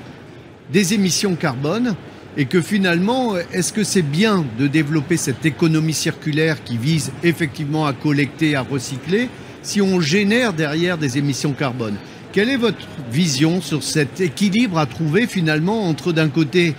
des 0.72 0.94
émissions 0.94 1.36
carbone 1.36 1.96
et 2.38 2.46
que 2.46 2.62
finalement, 2.62 3.38
est-ce 3.38 3.74
que 3.74 3.84
c'est 3.84 4.04
bien 4.04 4.46
de 4.60 4.68
développer 4.68 5.18
cette 5.18 5.48
économie 5.48 5.94
circulaire 5.94 6.64
qui 6.64 6.78
vise 6.78 7.12
effectivement 7.24 7.88
à 7.88 7.94
collecter, 7.94 8.56
à 8.56 8.62
recycler, 8.62 9.30
si 9.64 9.82
on 9.82 10.00
génère 10.00 10.54
derrière 10.54 11.00
des 11.00 11.18
émissions 11.18 11.54
carbone? 11.54 11.96
Quelle 12.32 12.50
est 12.50 12.58
votre 12.58 12.88
vision 13.12 13.62
sur 13.62 13.82
cet 13.82 14.22
équilibre 14.22 14.78
à 14.78 14.86
trouver 14.86 15.26
finalement 15.26 15.90
entre 15.90 16.14
d'un 16.14 16.30
côté 16.30 16.76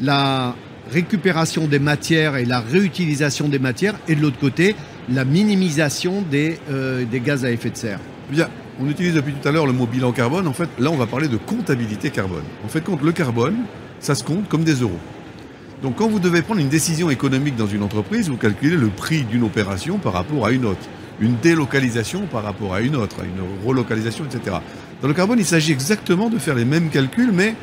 la 0.00 0.56
récupération 0.90 1.66
des 1.66 1.78
matières 1.78 2.36
et 2.36 2.44
la 2.44 2.60
réutilisation 2.60 3.48
des 3.48 3.58
matières 3.58 3.94
et 4.08 4.14
de 4.14 4.20
l'autre 4.20 4.38
côté 4.38 4.74
la 5.08 5.24
minimisation 5.24 6.22
des, 6.22 6.58
euh, 6.70 7.04
des 7.04 7.20
gaz 7.20 7.44
à 7.44 7.50
effet 7.50 7.70
de 7.70 7.76
serre 7.76 8.00
Bien, 8.30 8.48
on 8.80 8.88
utilise 8.88 9.14
depuis 9.14 9.32
tout 9.32 9.48
à 9.48 9.52
l'heure 9.52 9.66
le 9.66 9.72
mot 9.72 9.86
bilan 9.86 10.12
carbone. 10.12 10.48
En 10.48 10.52
fait, 10.52 10.68
là, 10.78 10.90
on 10.90 10.96
va 10.96 11.06
parler 11.06 11.28
de 11.28 11.36
comptabilité 11.36 12.10
carbone. 12.10 12.42
En 12.64 12.68
fait, 12.68 12.80
compte 12.80 13.02
le 13.02 13.12
carbone, 13.12 13.56
ça 14.00 14.14
se 14.14 14.24
compte 14.24 14.48
comme 14.48 14.64
des 14.64 14.74
euros. 14.74 14.98
Donc, 15.82 15.96
quand 15.96 16.08
vous 16.08 16.18
devez 16.18 16.42
prendre 16.42 16.60
une 16.60 16.68
décision 16.68 17.08
économique 17.10 17.54
dans 17.54 17.66
une 17.66 17.82
entreprise, 17.82 18.28
vous 18.28 18.36
calculez 18.36 18.76
le 18.76 18.88
prix 18.88 19.22
d'une 19.22 19.44
opération 19.44 19.98
par 19.98 20.14
rapport 20.14 20.44
à 20.44 20.50
une 20.50 20.64
autre, 20.64 20.88
une 21.20 21.36
délocalisation 21.36 22.26
par 22.26 22.42
rapport 22.42 22.74
à 22.74 22.80
une 22.80 22.96
autre, 22.96 23.16
une 23.20 23.66
relocalisation, 23.66 24.24
etc. 24.24 24.56
Dans 25.02 25.08
le 25.08 25.14
carbone, 25.14 25.38
il 25.38 25.44
s'agit 25.44 25.72
exactement 25.72 26.28
de 26.28 26.38
faire 26.38 26.54
les 26.54 26.64
mêmes 26.64 26.88
calculs, 26.88 27.30
mais 27.32 27.54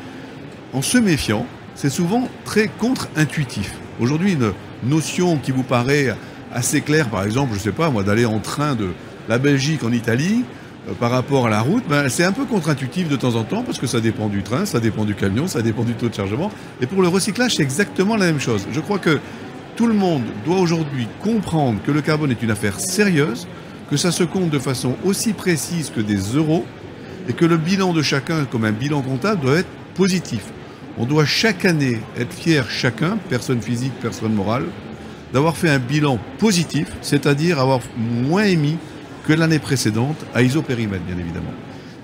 en 0.72 0.80
se 0.80 0.96
méfiant, 0.96 1.46
c'est 1.74 1.90
souvent 1.90 2.28
très 2.44 2.68
contre-intuitif. 2.68 3.72
Aujourd'hui, 4.00 4.32
une 4.32 4.52
notion 4.88 5.38
qui 5.38 5.50
vous 5.50 5.62
paraît 5.62 6.14
assez 6.52 6.80
claire, 6.80 7.08
par 7.08 7.24
exemple, 7.24 7.52
je 7.52 7.58
ne 7.58 7.62
sais 7.62 7.72
pas, 7.72 7.90
moi, 7.90 8.02
d'aller 8.02 8.26
en 8.26 8.38
train 8.38 8.74
de 8.74 8.90
la 9.28 9.38
Belgique 9.38 9.82
en 9.84 9.92
Italie, 9.92 10.44
euh, 10.88 10.92
par 10.94 11.10
rapport 11.10 11.46
à 11.46 11.50
la 11.50 11.60
route, 11.60 11.84
ben, 11.88 12.08
c'est 12.08 12.24
un 12.24 12.32
peu 12.32 12.44
contre-intuitif 12.44 13.08
de 13.08 13.16
temps 13.16 13.34
en 13.36 13.44
temps 13.44 13.62
parce 13.62 13.78
que 13.78 13.86
ça 13.86 14.00
dépend 14.00 14.28
du 14.28 14.42
train, 14.42 14.66
ça 14.66 14.80
dépend 14.80 15.04
du 15.04 15.14
camion, 15.14 15.46
ça 15.46 15.62
dépend 15.62 15.82
du 15.82 15.94
taux 15.94 16.08
de 16.08 16.14
chargement. 16.14 16.50
Et 16.80 16.86
pour 16.86 17.02
le 17.02 17.08
recyclage, 17.08 17.56
c'est 17.56 17.62
exactement 17.62 18.16
la 18.16 18.26
même 18.26 18.40
chose. 18.40 18.66
Je 18.72 18.80
crois 18.80 18.98
que 18.98 19.18
tout 19.76 19.86
le 19.86 19.94
monde 19.94 20.22
doit 20.44 20.58
aujourd'hui 20.58 21.08
comprendre 21.22 21.80
que 21.84 21.90
le 21.90 22.00
carbone 22.00 22.30
est 22.30 22.42
une 22.42 22.50
affaire 22.50 22.78
sérieuse, 22.78 23.48
que 23.90 23.96
ça 23.96 24.12
se 24.12 24.24
compte 24.24 24.50
de 24.50 24.58
façon 24.58 24.96
aussi 25.04 25.32
précise 25.32 25.90
que 25.90 26.00
des 26.00 26.18
euros, 26.36 26.64
et 27.28 27.32
que 27.32 27.44
le 27.44 27.56
bilan 27.56 27.92
de 27.92 28.02
chacun, 28.02 28.44
comme 28.44 28.64
un 28.64 28.72
bilan 28.72 29.00
comptable, 29.00 29.40
doit 29.40 29.58
être 29.58 29.68
positif. 29.94 30.42
On 30.98 31.06
doit 31.06 31.24
chaque 31.24 31.64
année 31.64 32.00
être 32.16 32.32
fier 32.32 32.70
chacun, 32.70 33.18
personne 33.28 33.60
physique, 33.60 33.92
personne 34.00 34.32
morale, 34.32 34.66
d'avoir 35.32 35.56
fait 35.56 35.68
un 35.68 35.80
bilan 35.80 36.18
positif, 36.38 36.88
c'est-à-dire 37.02 37.58
avoir 37.58 37.80
moins 37.98 38.44
émis 38.44 38.76
que 39.26 39.32
l'année 39.32 39.58
précédente 39.58 40.16
à 40.34 40.42
isopérimètre, 40.42 41.02
bien 41.04 41.18
évidemment. 41.18 41.52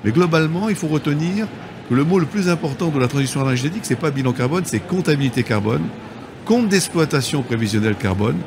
Mais 0.05 0.11
globalement, 0.11 0.69
il 0.69 0.75
faut 0.75 0.89
retenir 0.89 1.47
que 1.89 1.95
le 1.95 2.05
mot 2.05 2.19
le 2.19 2.27
plus 2.27 2.49
important 2.49 2.89
de 2.89 2.99
la 2.99 3.07
transition 3.07 3.43
énergétique, 3.43 3.83
c'est 3.85 3.97
pas 3.97 4.11
bilan 4.11 4.33
carbone, 4.33 4.65
c'est 4.65 4.81
comptabilité 4.81 5.45
carbone, 5.45 5.83
compte 6.45 6.69
d'exploitation 6.69 7.43
prévisionnelle 7.43 7.95
carbone, 7.97 8.39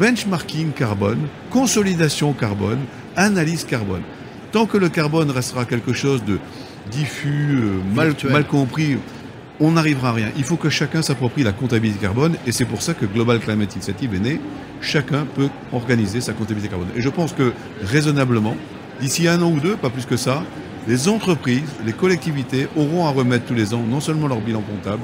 benchmarking 0.00 0.72
carbone, 0.72 1.28
consolidation 1.50 2.32
carbone, 2.32 2.80
analyse 3.16 3.64
carbone. 3.64 4.02
Tant 4.50 4.66
que 4.66 4.78
le 4.78 4.88
carbone 4.88 5.30
restera 5.30 5.64
quelque 5.64 5.92
chose 5.92 6.24
de 6.24 6.38
diffus, 6.90 7.60
euh, 7.62 7.94
mal, 7.94 8.14
mal 8.30 8.46
compris, 8.46 8.98
on 9.60 9.72
n'arrivera 9.72 10.10
à 10.10 10.12
rien. 10.12 10.28
Il 10.36 10.44
faut 10.44 10.56
que 10.56 10.70
chacun 10.70 11.02
s'approprie 11.02 11.42
la 11.42 11.52
comptabilité 11.52 12.00
carbone 12.00 12.36
et 12.46 12.52
c'est 12.52 12.64
pour 12.64 12.82
ça 12.82 12.94
que 12.94 13.06
Global 13.06 13.38
Climate 13.38 13.74
Initiative 13.74 14.14
est 14.14 14.18
né. 14.18 14.40
Chacun 14.80 15.26
peut 15.34 15.48
organiser 15.72 16.20
sa 16.20 16.32
comptabilité 16.32 16.68
carbone. 16.68 16.88
Et 16.96 17.00
je 17.00 17.08
pense 17.08 17.32
que 17.32 17.52
raisonnablement, 17.82 18.56
d'ici 19.00 19.28
un 19.28 19.40
an 19.42 19.50
ou 19.50 19.60
deux, 19.60 19.76
pas 19.76 19.90
plus 19.90 20.06
que 20.06 20.16
ça, 20.16 20.42
les 20.88 21.08
entreprises, 21.08 21.70
les 21.86 21.92
collectivités 21.92 22.66
auront 22.76 23.06
à 23.06 23.10
remettre 23.10 23.44
tous 23.44 23.54
les 23.54 23.72
ans 23.72 23.82
non 23.88 24.00
seulement 24.00 24.26
leur 24.26 24.40
bilan 24.40 24.62
comptable, 24.62 25.02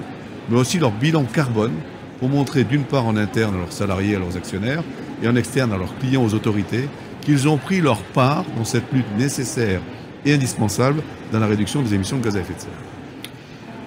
mais 0.49 0.59
aussi 0.59 0.78
leur 0.78 0.90
bilan 0.90 1.25
carbone 1.25 1.75
pour 2.19 2.28
montrer 2.28 2.64
d'une 2.64 2.83
part 2.83 3.07
en 3.07 3.17
interne 3.17 3.55
à 3.55 3.59
leurs 3.59 3.73
salariés, 3.73 4.17
à 4.17 4.19
leurs 4.19 4.37
actionnaires, 4.37 4.83
et 5.23 5.28
en 5.28 5.37
externe 5.37 5.73
à 5.73 5.78
leurs 5.78 5.97
clients, 5.99 6.25
aux 6.25 6.35
autorités, 6.35 6.88
qu'ils 7.21 7.49
ont 7.49 7.59
pris 7.59 7.81
leur 7.81 8.02
part 8.02 8.45
dans 8.57 8.64
cette 8.64 8.93
lutte 8.93 9.07
nécessaire 9.17 9.81
et 10.25 10.33
indispensable 10.33 11.02
dans 11.33 11.38
la 11.38 11.47
réduction 11.47 11.83
des 11.83 11.95
émissions 11.95 12.19
de 12.19 12.25
gaz 12.25 12.37
à 12.37 12.40
effet 12.40 12.55
de 12.55 12.61
serre. 12.61 12.98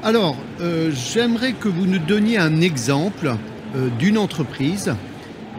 Alors, 0.04 0.36
euh, 0.62 0.90
j'aimerais 0.92 1.54
que 1.54 1.68
vous 1.68 1.86
nous 1.86 2.00
donniez 2.00 2.40
un 2.40 2.60
exemple 2.60 3.36
euh, 3.76 3.90
d'une 4.00 4.18
entreprise 4.18 4.96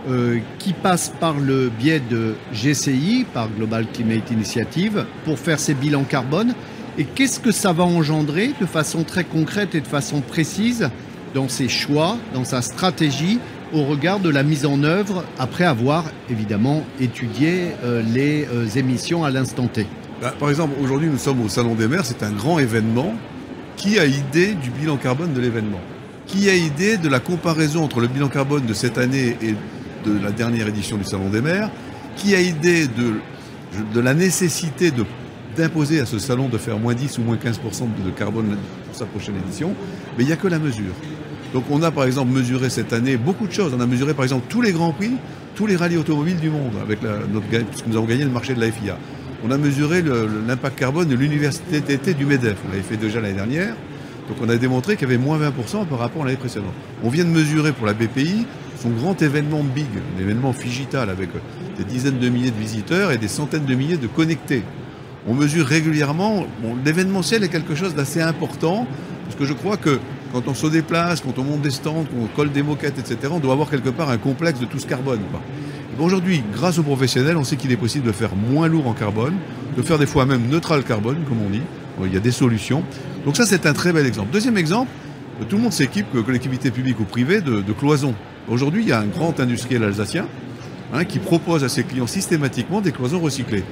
euh, 0.08 0.40
qui 0.58 0.72
passe 0.72 1.12
par 1.20 1.38
le 1.38 1.68
biais 1.68 2.00
de 2.00 2.34
GCI, 2.52 3.24
par 3.32 3.48
Global 3.48 3.86
Climate 3.92 4.32
Initiative, 4.32 5.06
pour 5.24 5.38
faire 5.38 5.60
ses 5.60 5.74
bilans 5.74 6.02
carbone. 6.02 6.54
Et 6.98 7.04
qu'est-ce 7.04 7.38
que 7.38 7.52
ça 7.52 7.72
va 7.72 7.84
engendrer 7.84 8.50
de 8.60 8.66
façon 8.66 9.04
très 9.04 9.22
concrète 9.22 9.76
et 9.76 9.80
de 9.80 9.86
façon 9.86 10.20
précise 10.20 10.90
dans 11.34 11.48
ses 11.48 11.68
choix, 11.68 12.16
dans 12.34 12.44
sa 12.44 12.62
stratégie, 12.62 13.38
au 13.72 13.84
regard 13.84 14.18
de 14.18 14.28
la 14.28 14.42
mise 14.42 14.66
en 14.66 14.82
œuvre, 14.82 15.24
après 15.38 15.64
avoir 15.64 16.04
évidemment 16.28 16.82
étudié 17.00 17.68
les 18.12 18.46
émissions 18.76 19.24
à 19.24 19.30
l'instant 19.30 19.66
T? 19.66 19.86
Bah, 20.20 20.34
Par 20.38 20.50
exemple, 20.50 20.74
aujourd'hui, 20.82 21.08
nous 21.08 21.16
sommes 21.16 21.40
au 21.40 21.48
Salon 21.48 21.74
des 21.74 21.88
maires, 21.88 22.04
c'est 22.04 22.22
un 22.22 22.32
grand 22.32 22.58
événement 22.58 23.14
qui 23.76 23.98
a 23.98 24.06
idée 24.06 24.54
du 24.54 24.70
bilan 24.70 24.96
carbone 24.96 25.32
de 25.32 25.40
l'événement? 25.40 25.80
Qui 26.26 26.48
a 26.48 26.54
idée 26.54 26.96
de 26.96 27.08
la 27.08 27.20
comparaison 27.20 27.84
entre 27.84 28.00
le 28.00 28.08
bilan 28.08 28.28
carbone 28.28 28.64
de 28.64 28.74
cette 28.74 28.98
année 28.98 29.36
et 29.42 29.54
de 30.04 30.22
la 30.22 30.30
dernière 30.30 30.68
édition 30.68 30.96
du 30.96 31.04
Salon 31.04 31.28
des 31.28 31.40
maires? 31.40 31.70
Qui 32.16 32.34
a 32.34 32.40
idée 32.40 32.86
de, 32.86 34.00
la 34.00 34.14
nécessité 34.14 34.92
d'imposer 35.56 36.00
à 36.00 36.06
ce 36.06 36.18
salon 36.18 36.48
de 36.48 36.58
faire 36.58 36.78
moins 36.78 36.94
10 36.94 37.18
ou 37.18 37.22
moins 37.22 37.36
15% 37.36 38.04
de 38.04 38.10
carbone 38.10 38.56
pour 38.86 38.94
sa 38.94 39.06
prochaine 39.06 39.36
édition, 39.46 39.74
mais 40.16 40.24
il 40.24 40.26
n'y 40.26 40.32
a 40.32 40.36
que 40.36 40.48
la 40.48 40.58
mesure. 40.58 40.92
Donc 41.52 41.64
on 41.70 41.82
a 41.82 41.90
par 41.90 42.04
exemple 42.04 42.32
mesuré 42.32 42.70
cette 42.70 42.92
année 42.92 43.16
beaucoup 43.16 43.46
de 43.46 43.52
choses. 43.52 43.74
On 43.76 43.80
a 43.80 43.86
mesuré 43.86 44.14
par 44.14 44.24
exemple 44.24 44.46
tous 44.48 44.62
les 44.62 44.72
grands 44.72 44.92
prix, 44.92 45.12
tous 45.54 45.66
les 45.66 45.76
rallyes 45.76 45.98
automobiles 45.98 46.38
du 46.38 46.50
monde, 46.50 46.72
avec 46.80 47.02
la, 47.02 47.18
notre, 47.32 47.46
puisque 47.46 47.86
nous 47.86 47.96
avons 47.96 48.06
gagné 48.06 48.24
le 48.24 48.30
marché 48.30 48.54
de 48.54 48.60
la 48.60 48.70
FIA 48.70 48.96
on 49.44 49.50
a 49.50 49.58
mesuré 49.58 50.02
l'impact 50.46 50.78
carbone 50.78 51.08
de 51.08 51.14
l'université 51.14 51.80
d'été 51.80 52.14
du 52.14 52.24
MEDEF. 52.26 52.56
On 52.66 52.70
l'avait 52.70 52.82
fait 52.82 52.96
déjà 52.96 53.20
l'année 53.20 53.34
dernière. 53.34 53.74
Donc 54.28 54.36
on 54.40 54.48
a 54.48 54.56
démontré 54.56 54.96
qu'il 54.96 55.08
y 55.08 55.12
avait 55.12 55.22
moins 55.22 55.38
20% 55.38 55.86
par 55.86 55.98
rapport 55.98 56.22
à 56.22 56.26
l'année 56.26 56.36
précédente. 56.36 56.72
On 57.02 57.08
vient 57.08 57.24
de 57.24 57.30
mesurer 57.30 57.72
pour 57.72 57.86
la 57.86 57.92
BPI 57.92 58.46
son 58.80 58.90
grand 58.90 59.20
événement 59.20 59.62
big, 59.62 59.86
un 60.16 60.20
événement 60.20 60.52
figital 60.52 61.10
avec 61.10 61.30
des 61.76 61.84
dizaines 61.84 62.18
de 62.18 62.28
milliers 62.28 62.50
de 62.50 62.58
visiteurs 62.58 63.10
et 63.10 63.18
des 63.18 63.28
centaines 63.28 63.64
de 63.64 63.74
milliers 63.74 63.96
de 63.96 64.06
connectés. 64.06 64.62
On 65.26 65.34
mesure 65.34 65.66
régulièrement. 65.66 66.46
L'événementiel 66.84 67.44
est 67.44 67.48
quelque 67.48 67.74
chose 67.74 67.94
d'assez 67.94 68.20
important 68.20 68.86
parce 69.24 69.36
que 69.36 69.44
je 69.44 69.52
crois 69.52 69.76
que 69.76 69.98
quand 70.32 70.48
on 70.48 70.54
se 70.54 70.66
déplace, 70.66 71.20
quand 71.20 71.38
on 71.38 71.44
monte 71.44 71.62
des 71.62 71.70
stands, 71.70 72.04
quand 72.04 72.22
on 72.22 72.26
colle 72.26 72.52
des 72.52 72.62
moquettes, 72.62 72.98
etc., 72.98 73.16
on 73.30 73.38
doit 73.38 73.52
avoir 73.52 73.70
quelque 73.70 73.90
part 73.90 74.08
un 74.10 74.18
complexe 74.18 74.60
de 74.60 74.66
tout 74.66 74.78
ce 74.78 74.86
carbone. 74.86 75.20
Aujourd'hui, 76.02 76.42
grâce 76.52 76.80
aux 76.80 76.82
professionnels, 76.82 77.36
on 77.36 77.44
sait 77.44 77.54
qu'il 77.54 77.70
est 77.70 77.76
possible 77.76 78.04
de 78.04 78.10
faire 78.10 78.34
moins 78.34 78.66
lourd 78.66 78.88
en 78.88 78.92
carbone, 78.92 79.34
de 79.76 79.82
faire 79.82 80.00
des 80.00 80.06
fois 80.06 80.26
même 80.26 80.48
neutral 80.48 80.82
carbone, 80.82 81.18
comme 81.28 81.40
on 81.40 81.48
dit. 81.48 81.62
Il 82.04 82.12
y 82.12 82.16
a 82.16 82.20
des 82.20 82.32
solutions. 82.32 82.82
Donc 83.24 83.36
ça, 83.36 83.46
c'est 83.46 83.66
un 83.66 83.72
très 83.72 83.92
bel 83.92 84.04
exemple. 84.04 84.30
Deuxième 84.32 84.56
exemple, 84.56 84.90
tout 85.48 85.54
le 85.54 85.62
monde 85.62 85.72
s'équipe, 85.72 86.06
collectivité 86.26 86.72
publique 86.72 86.98
ou 86.98 87.04
privée, 87.04 87.40
de, 87.40 87.72
cloisons. 87.72 88.16
Aujourd'hui, 88.48 88.82
il 88.82 88.88
y 88.88 88.92
a 88.92 88.98
un 88.98 89.06
grand 89.06 89.38
industriel 89.38 89.84
alsacien 89.84 90.26
hein, 90.92 91.04
qui 91.04 91.20
propose 91.20 91.62
à 91.62 91.68
ses 91.68 91.84
clients 91.84 92.08
systématiquement 92.08 92.80
des 92.80 92.90
cloisons 92.90 93.20
recyclées. 93.20 93.62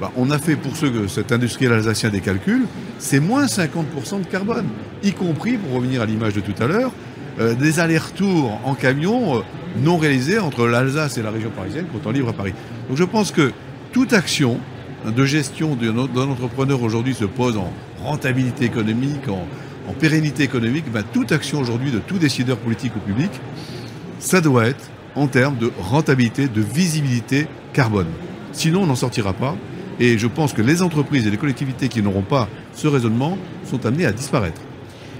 Bah, 0.00 0.10
on 0.16 0.30
a 0.30 0.38
fait 0.38 0.56
pour 0.56 0.74
ceux, 0.76 1.06
cet 1.06 1.32
industriel 1.32 1.74
alsacien 1.74 2.08
des 2.08 2.20
calculs, 2.20 2.64
c'est 2.98 3.20
moins 3.20 3.44
50% 3.44 4.22
de 4.22 4.26
carbone, 4.26 4.68
y 5.02 5.12
compris, 5.12 5.58
pour 5.58 5.76
revenir 5.76 6.00
à 6.00 6.06
l'image 6.06 6.32
de 6.32 6.40
tout 6.40 6.62
à 6.62 6.66
l'heure, 6.66 6.92
euh, 7.40 7.54
des 7.54 7.80
allers-retours 7.80 8.60
en 8.64 8.74
camion 8.74 9.38
euh, 9.38 9.40
non 9.82 9.96
réalisés 9.96 10.38
entre 10.38 10.66
l'Alsace 10.66 11.18
et 11.18 11.22
la 11.22 11.30
région 11.30 11.50
parisienne 11.50 11.86
quand 11.92 12.08
on 12.08 12.12
livre 12.12 12.28
à 12.28 12.32
Paris. 12.32 12.52
Donc 12.88 12.96
je 12.96 13.04
pense 13.04 13.32
que 13.32 13.52
toute 13.92 14.12
action 14.12 14.58
de 15.04 15.24
gestion 15.24 15.76
d'un 15.76 15.98
entrepreneur 15.98 16.82
aujourd'hui 16.82 17.14
se 17.14 17.24
pose 17.24 17.56
en 17.56 17.72
rentabilité 18.02 18.64
économique, 18.64 19.28
en, 19.28 19.92
pérennité 20.00 20.42
économique. 20.42 20.90
Ben, 20.90 21.04
toute 21.12 21.30
action 21.30 21.60
aujourd'hui 21.60 21.90
de 21.90 21.98
tout 21.98 22.18
décideur 22.18 22.56
politique 22.56 22.96
ou 22.96 23.00
public, 23.00 23.30
ça 24.18 24.40
doit 24.40 24.66
être 24.66 24.90
en 25.14 25.26
termes 25.26 25.56
de 25.56 25.70
rentabilité, 25.78 26.48
de 26.48 26.60
visibilité 26.60 27.46
carbone. 27.72 28.08
Sinon, 28.52 28.82
on 28.82 28.86
n'en 28.86 28.94
sortira 28.94 29.32
pas. 29.32 29.56
Et 30.00 30.18
je 30.18 30.26
pense 30.26 30.52
que 30.52 30.62
les 30.62 30.82
entreprises 30.82 31.26
et 31.26 31.30
les 31.30 31.36
collectivités 31.36 31.88
qui 31.88 32.02
n'auront 32.02 32.22
pas 32.22 32.48
ce 32.74 32.88
raisonnement 32.88 33.38
sont 33.64 33.86
amenées 33.86 34.06
à 34.06 34.12
disparaître. 34.12 34.60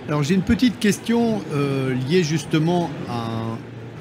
Alors 0.06 0.22
j'ai 0.22 0.34
une 0.34 0.42
petite 0.42 0.78
question 0.78 1.40
euh, 1.54 1.94
liée 1.94 2.22
justement 2.22 2.90
à 3.08 3.56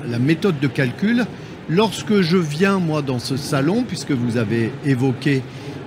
la 0.05 0.19
méthode 0.19 0.59
de 0.59 0.67
calcul. 0.67 1.25
Lorsque 1.69 2.19
je 2.19 2.35
viens 2.35 2.79
moi 2.79 3.01
dans 3.01 3.19
ce 3.19 3.37
salon, 3.37 3.85
puisque 3.87 4.11
vous 4.11 4.35
avez 4.35 4.73
évoqué 4.85 5.41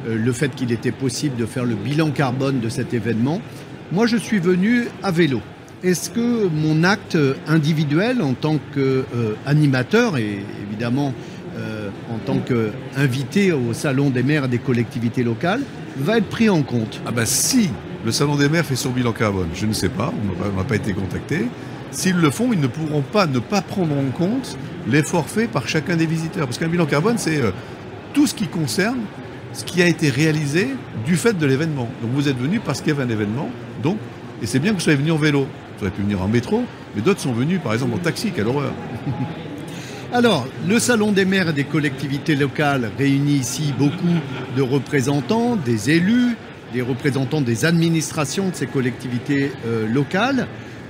euh, 0.08 0.16
le 0.16 0.32
fait 0.32 0.54
qu'il 0.54 0.72
était 0.72 0.90
possible 0.90 1.36
de 1.36 1.44
faire 1.44 1.66
le 1.66 1.74
bilan 1.74 2.12
carbone 2.12 2.60
de 2.60 2.70
cet 2.70 2.94
événement, 2.94 3.42
moi 3.92 4.06
je 4.06 4.16
suis 4.16 4.38
venu 4.38 4.86
à 5.02 5.10
vélo. 5.10 5.42
Est-ce 5.82 6.08
que 6.08 6.48
mon 6.48 6.82
acte 6.82 7.18
individuel 7.46 8.22
en 8.22 8.32
tant 8.32 8.58
qu'animateur 8.74 10.14
euh, 10.14 10.18
et 10.18 10.38
évidemment 10.66 11.12
en 12.12 12.18
tant 12.18 12.38
qu'invité 12.38 13.50
au 13.50 13.72
salon 13.72 14.10
des 14.10 14.22
maires 14.22 14.44
et 14.44 14.48
des 14.48 14.58
collectivités 14.58 15.22
locales 15.22 15.62
va 15.96 16.18
être 16.18 16.28
pris 16.28 16.50
en 16.50 16.62
compte? 16.62 17.00
Ah 17.06 17.12
bah 17.12 17.24
si 17.24 17.70
le 18.06 18.12
Salon 18.12 18.36
des 18.36 18.48
maires 18.48 18.64
fait 18.64 18.76
son 18.76 18.90
bilan 18.90 19.12
carbone. 19.12 19.48
Je 19.52 19.66
ne 19.66 19.72
sais 19.72 19.88
pas, 19.88 20.14
on 20.54 20.56
n'a 20.56 20.62
pas 20.62 20.76
été 20.76 20.92
contacté. 20.92 21.48
S'ils 21.90 22.14
le 22.14 22.30
font, 22.30 22.52
ils 22.52 22.60
ne 22.60 22.68
pourront 22.68 23.02
pas 23.02 23.26
ne 23.26 23.40
pas 23.40 23.62
prendre 23.62 23.98
en 23.98 24.10
compte 24.16 24.56
l'effort 24.86 25.26
fait 25.26 25.48
par 25.48 25.66
chacun 25.66 25.96
des 25.96 26.06
visiteurs. 26.06 26.46
Parce 26.46 26.56
qu'un 26.56 26.68
bilan 26.68 26.86
carbone, 26.86 27.18
c'est 27.18 27.42
euh, 27.42 27.50
tout 28.14 28.28
ce 28.28 28.34
qui 28.34 28.46
concerne 28.46 29.00
ce 29.52 29.64
qui 29.64 29.82
a 29.82 29.88
été 29.88 30.08
réalisé 30.08 30.68
du 31.04 31.16
fait 31.16 31.36
de 31.36 31.46
l'événement. 31.46 31.88
Donc 32.00 32.12
vous 32.14 32.28
êtes 32.28 32.38
venu 32.38 32.60
parce 32.60 32.80
qu'il 32.80 32.92
y 32.92 32.96
avait 32.96 33.02
un 33.02 33.08
événement, 33.08 33.48
donc, 33.82 33.96
et 34.40 34.46
c'est 34.46 34.60
bien 34.60 34.70
que 34.70 34.76
vous 34.76 34.82
soyez 34.82 34.98
venu 34.98 35.10
en 35.10 35.16
vélo. 35.16 35.48
Vous 35.78 35.84
auriez 35.84 35.96
pu 35.96 36.02
venir 36.02 36.22
en 36.22 36.28
métro, 36.28 36.62
mais 36.94 37.02
d'autres 37.02 37.20
sont 37.20 37.32
venus 37.32 37.58
par 37.60 37.72
exemple 37.72 37.94
en 37.94 37.98
taxi, 37.98 38.30
quelle 38.30 38.46
horreur. 38.46 38.72
Alors, 40.12 40.46
le 40.68 40.78
Salon 40.78 41.10
des 41.10 41.24
maires 41.24 41.48
et 41.48 41.52
des 41.52 41.64
collectivités 41.64 42.36
locales 42.36 42.90
réunit 42.96 43.34
ici 43.34 43.74
beaucoup 43.76 44.14
de 44.56 44.62
représentants, 44.62 45.56
des 45.56 45.90
élus, 45.90 46.36
des 46.72 46.82
représentants 46.82 47.40
des 47.40 47.64
administrations 47.64 48.48
de 48.48 48.54
ces 48.54 48.66
collectivités 48.66 49.52
euh, 49.66 49.86
locales. 49.88 50.46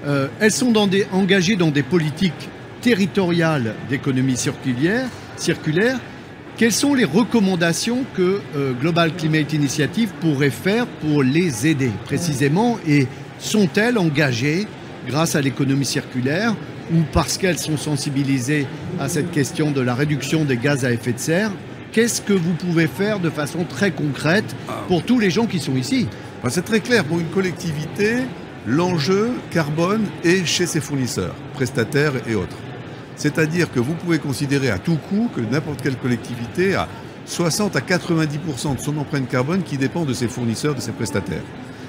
Euh, 0.07 0.29
elles 0.41 0.53
sont 0.53 0.73
engagées 1.13 1.57
dans 1.57 1.71
des 1.71 1.83
politiques 1.83 2.49
territoriales 2.81 3.75
d'économie 3.89 4.37
circulaire. 4.37 5.99
Quelles 6.57 6.73
sont 6.73 6.95
les 6.95 7.05
recommandations 7.05 8.05
que 8.15 8.41
euh, 8.55 8.73
Global 8.73 9.13
Climate 9.15 9.53
Initiative 9.53 10.11
pourrait 10.21 10.51
faire 10.51 10.87
pour 10.87 11.23
les 11.23 11.67
aider 11.67 11.91
précisément? 12.05 12.79
Et 12.89 13.07
sont-elles 13.39 13.99
engagées 13.99 14.67
grâce 15.07 15.35
à 15.37 15.43
l'économie 15.43 15.85
circulaire 15.85 16.55
ou 16.93 17.03
parce 17.13 17.37
qu'elles 17.37 17.59
sont 17.59 17.77
sensibilisées 17.77 18.67
à 18.99 19.09
cette 19.09 19.33
question 19.33 19.71
de 19.71 19.81
la 19.81 19.95
réduction 19.95 20.45
des 20.45 20.57
gaz 20.57 20.85
à 20.85 20.93
effet 20.93 21.13
de 21.13 21.19
serre? 21.19 21.51
Qu'est-ce 21.93 22.21
que 22.21 22.33
vous 22.33 22.53
pouvez 22.53 22.87
faire 22.87 23.21
de 23.21 23.31
façon 23.31 23.65
très 23.65 23.91
concrète 23.91 24.55
pour 24.89 25.03
tous 25.03 25.19
les 25.19 25.31
gens 25.31 25.47
qui 25.47 25.59
sont 25.59 25.77
ici 25.77 26.09
C'est 26.49 26.65
très 26.65 26.81
clair. 26.81 27.05
Pour 27.05 27.21
une 27.21 27.29
collectivité, 27.29 28.19
l'enjeu 28.67 29.31
carbone 29.51 30.05
est 30.25 30.45
chez 30.45 30.67
ses 30.67 30.81
fournisseurs, 30.81 31.35
prestataires 31.55 32.13
et 32.29 32.35
autres. 32.35 32.57
C'est-à-dire 33.17 33.73
que 33.73 33.81
vous 33.81 33.95
pouvez 33.95 34.19
considérer 34.19 34.71
à 34.71 34.79
tout 34.79 34.97
coup 34.97 35.31
que 35.35 35.41
n'importe 35.41 35.83
quelle 35.83 35.97
collectivité 35.97 36.75
a 36.75 36.87
60 37.25 37.75
à 37.77 37.81
90% 37.81 38.77
de 38.77 38.81
son 38.81 38.99
empreinte 38.99 39.29
carbone 39.29 39.63
qui 39.63 39.79
dépend 39.79 40.05
de 40.05 40.13
ses 40.13 40.29
fournisseurs, 40.29 40.75
de 40.75 40.81
ses 40.81 40.93
prestataires. 40.93 41.43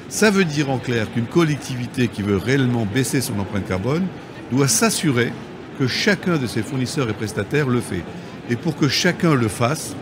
Ça 0.10 0.31
veut 0.31 0.45
dire 0.45 0.69
en 0.69 0.77
clair 0.77 1.12
qu'une 1.12 1.25
collectivité 1.25 2.07
qui 2.07 2.21
veut 2.21 2.38
réellement 2.38 2.86
baisser 2.86 3.19
son 3.19 3.38
empreinte 3.39 3.67
carbone 3.67 4.07
doit 4.51 4.69
s'assurer 4.69 5.33
que 5.77 5.86
chacun 5.86 6.38
de 6.38 6.47
ses 6.47 6.63
fournisseurs 6.63 7.10
et 7.10 7.13
prestataires 7.13 7.67
le 7.67 7.81
fait. 7.81 8.03
Et 8.49 8.55
pour 8.55 8.75
que 8.75 8.88
chacun 8.88 9.36
le 9.36 9.47
fasse, 9.47 9.95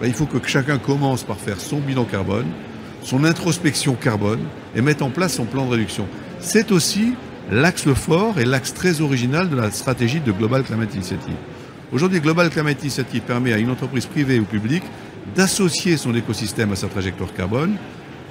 bah, 0.00 0.06
il 0.06 0.14
faut 0.14 0.26
que 0.26 0.38
chacun 0.46 0.78
commence 0.78 1.22
par 1.22 1.36
faire 1.36 1.60
son 1.60 1.78
bilan 1.78 2.04
carbone, 2.04 2.46
son 3.02 3.24
introspection 3.24 3.94
carbone 3.94 4.40
et 4.74 4.80
mettre 4.80 5.04
en 5.04 5.10
place 5.10 5.34
son 5.34 5.44
plan 5.44 5.66
de 5.66 5.72
réduction. 5.72 6.06
C'est 6.40 6.72
aussi 6.72 7.12
l'axe 7.50 7.92
fort 7.92 8.38
et 8.38 8.44
l'axe 8.44 8.72
très 8.72 9.00
original 9.02 9.50
de 9.50 9.56
la 9.56 9.70
stratégie 9.70 10.20
de 10.20 10.32
Global 10.32 10.62
Climate 10.62 10.94
Initiative. 10.94 11.34
Aujourd'hui, 11.92 12.20
Global 12.20 12.48
Climate 12.50 12.80
Initiative 12.82 13.22
permet 13.22 13.52
à 13.52 13.58
une 13.58 13.70
entreprise 13.70 14.06
privée 14.06 14.38
ou 14.38 14.44
publique 14.44 14.84
d'associer 15.34 15.96
son 15.96 16.14
écosystème 16.14 16.72
à 16.72 16.76
sa 16.76 16.86
trajectoire 16.86 17.34
carbone. 17.34 17.76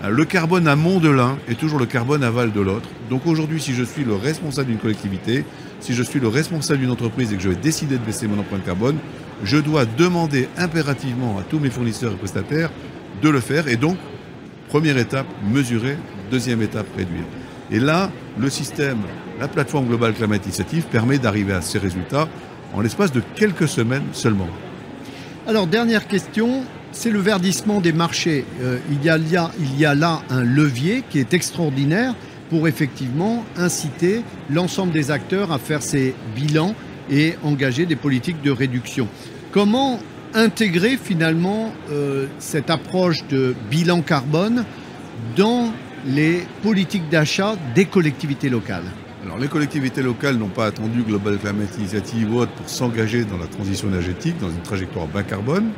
Le 0.08 0.24
carbone 0.24 0.68
amont 0.68 1.00
de 1.00 1.10
l'un 1.10 1.38
est 1.50 1.60
toujours 1.60 1.78
le 1.78 1.86
carbone 1.86 2.24
aval 2.24 2.54
de 2.54 2.62
l'autre. 2.62 2.90
Donc 3.10 3.28
aujourd'hui, 3.28 3.62
si 3.62 3.74
je 3.74 3.84
suis 3.84 4.06
le 4.06 4.16
responsable 4.16 4.70
d'une 4.70 4.78
collectivité, 4.78 5.44
si 5.82 5.94
je 5.94 6.02
suis 6.02 6.22
le 6.22 6.30
responsable 6.30 6.80
d'une 6.80 6.92
entreprise 6.92 7.34
et 7.34 7.36
que 7.36 7.44
je 7.44 7.50
vais 7.50 7.56
décider 7.56 7.98
de 7.98 8.04
baisser 8.04 8.28
mon 8.28 8.40
empreinte 8.40 8.64
carbone, 8.64 8.98
je 9.44 9.58
dois 9.58 9.86
demander 9.86 10.48
impérativement 10.58 11.38
à 11.40 11.44
tous 11.44 11.60
mes 11.60 11.70
fournisseurs 11.70 12.14
et 12.14 12.16
prestataires 12.16 12.72
de 13.22 13.30
le 13.30 13.40
faire. 13.40 13.68
Et 13.68 13.76
donc, 13.76 13.98
première 14.70 14.98
étape, 14.98 15.28
mesurer. 15.52 15.98
Deuxième 16.32 16.62
étape, 16.62 16.88
réduire. 16.96 17.26
Et 17.72 17.80
là, 17.80 18.12
le 18.38 18.50
système, 18.50 19.00
la 19.40 19.48
plateforme 19.48 19.88
Global 19.88 20.14
Climate 20.14 20.46
Initiative 20.46 20.86
permet 20.92 21.18
d'arriver 21.18 21.54
à 21.54 21.62
ces 21.62 21.80
résultats 21.80 22.28
en 22.74 22.82
l'espace 22.82 23.12
de 23.12 23.22
quelques 23.36 23.68
semaines 23.68 24.04
seulement. 24.12 24.48
Alors, 25.48 25.68
dernière 25.68 26.08
question. 26.08 26.64
c'est 26.92 27.12
le 27.12 27.20
verdissement 27.20 27.82
des 27.82 27.94
marchés. 27.94 28.46
Euh, 28.62 28.80
il 28.92 29.04
y 29.04 29.86
a 29.86 29.96
là 29.96 30.22
un 30.30 30.44
levier 30.44 31.04
qui 31.10 31.20
est 31.20 31.34
extraordinaire 31.34 32.16
pour 32.50 32.68
effectivement 32.68 33.46
inciter 33.58 34.24
l'ensemble 34.50 34.92
des 34.92 35.12
acteurs 35.12 35.52
à 35.52 35.60
faire 35.60 35.84
ces 35.84 36.16
bilans 36.36 36.74
et 37.12 37.36
engager 37.44 37.86
des 37.86 37.96
politiques 37.96 38.42
de 38.42 38.52
réduction. 38.52 39.08
Comment 39.52 40.00
intégrer 40.36 40.96
finalement 40.96 41.74
euh, 41.90 42.28
cette 42.38 42.70
approche 42.70 43.26
de 43.30 43.56
bilan 43.72 44.02
carbone 44.02 44.64
dans 45.36 45.72
les 46.06 46.44
politiques 46.62 47.10
d'achat 47.10 47.56
des 47.74 47.86
collectivités 47.86 48.50
locales? 48.50 48.84
Alors, 49.26 49.40
les 49.40 49.48
collectivités 49.48 50.04
locales 50.04 50.36
n'ont 50.36 50.50
pas 50.50 50.68
attendu 50.68 51.02
Global 51.02 51.40
Climate 51.40 51.76
Initiative 51.80 52.32
ou 52.32 52.46
pour 52.46 52.70
s'engager 52.70 53.26
dans 53.26 53.38
la 53.38 53.48
transition 53.48 53.88
énergétique, 53.88 54.36
dans 54.40 54.52
une 54.52 54.62
trajectoire 54.62 55.08
bas 55.08 55.24
carbone. 55.24 55.72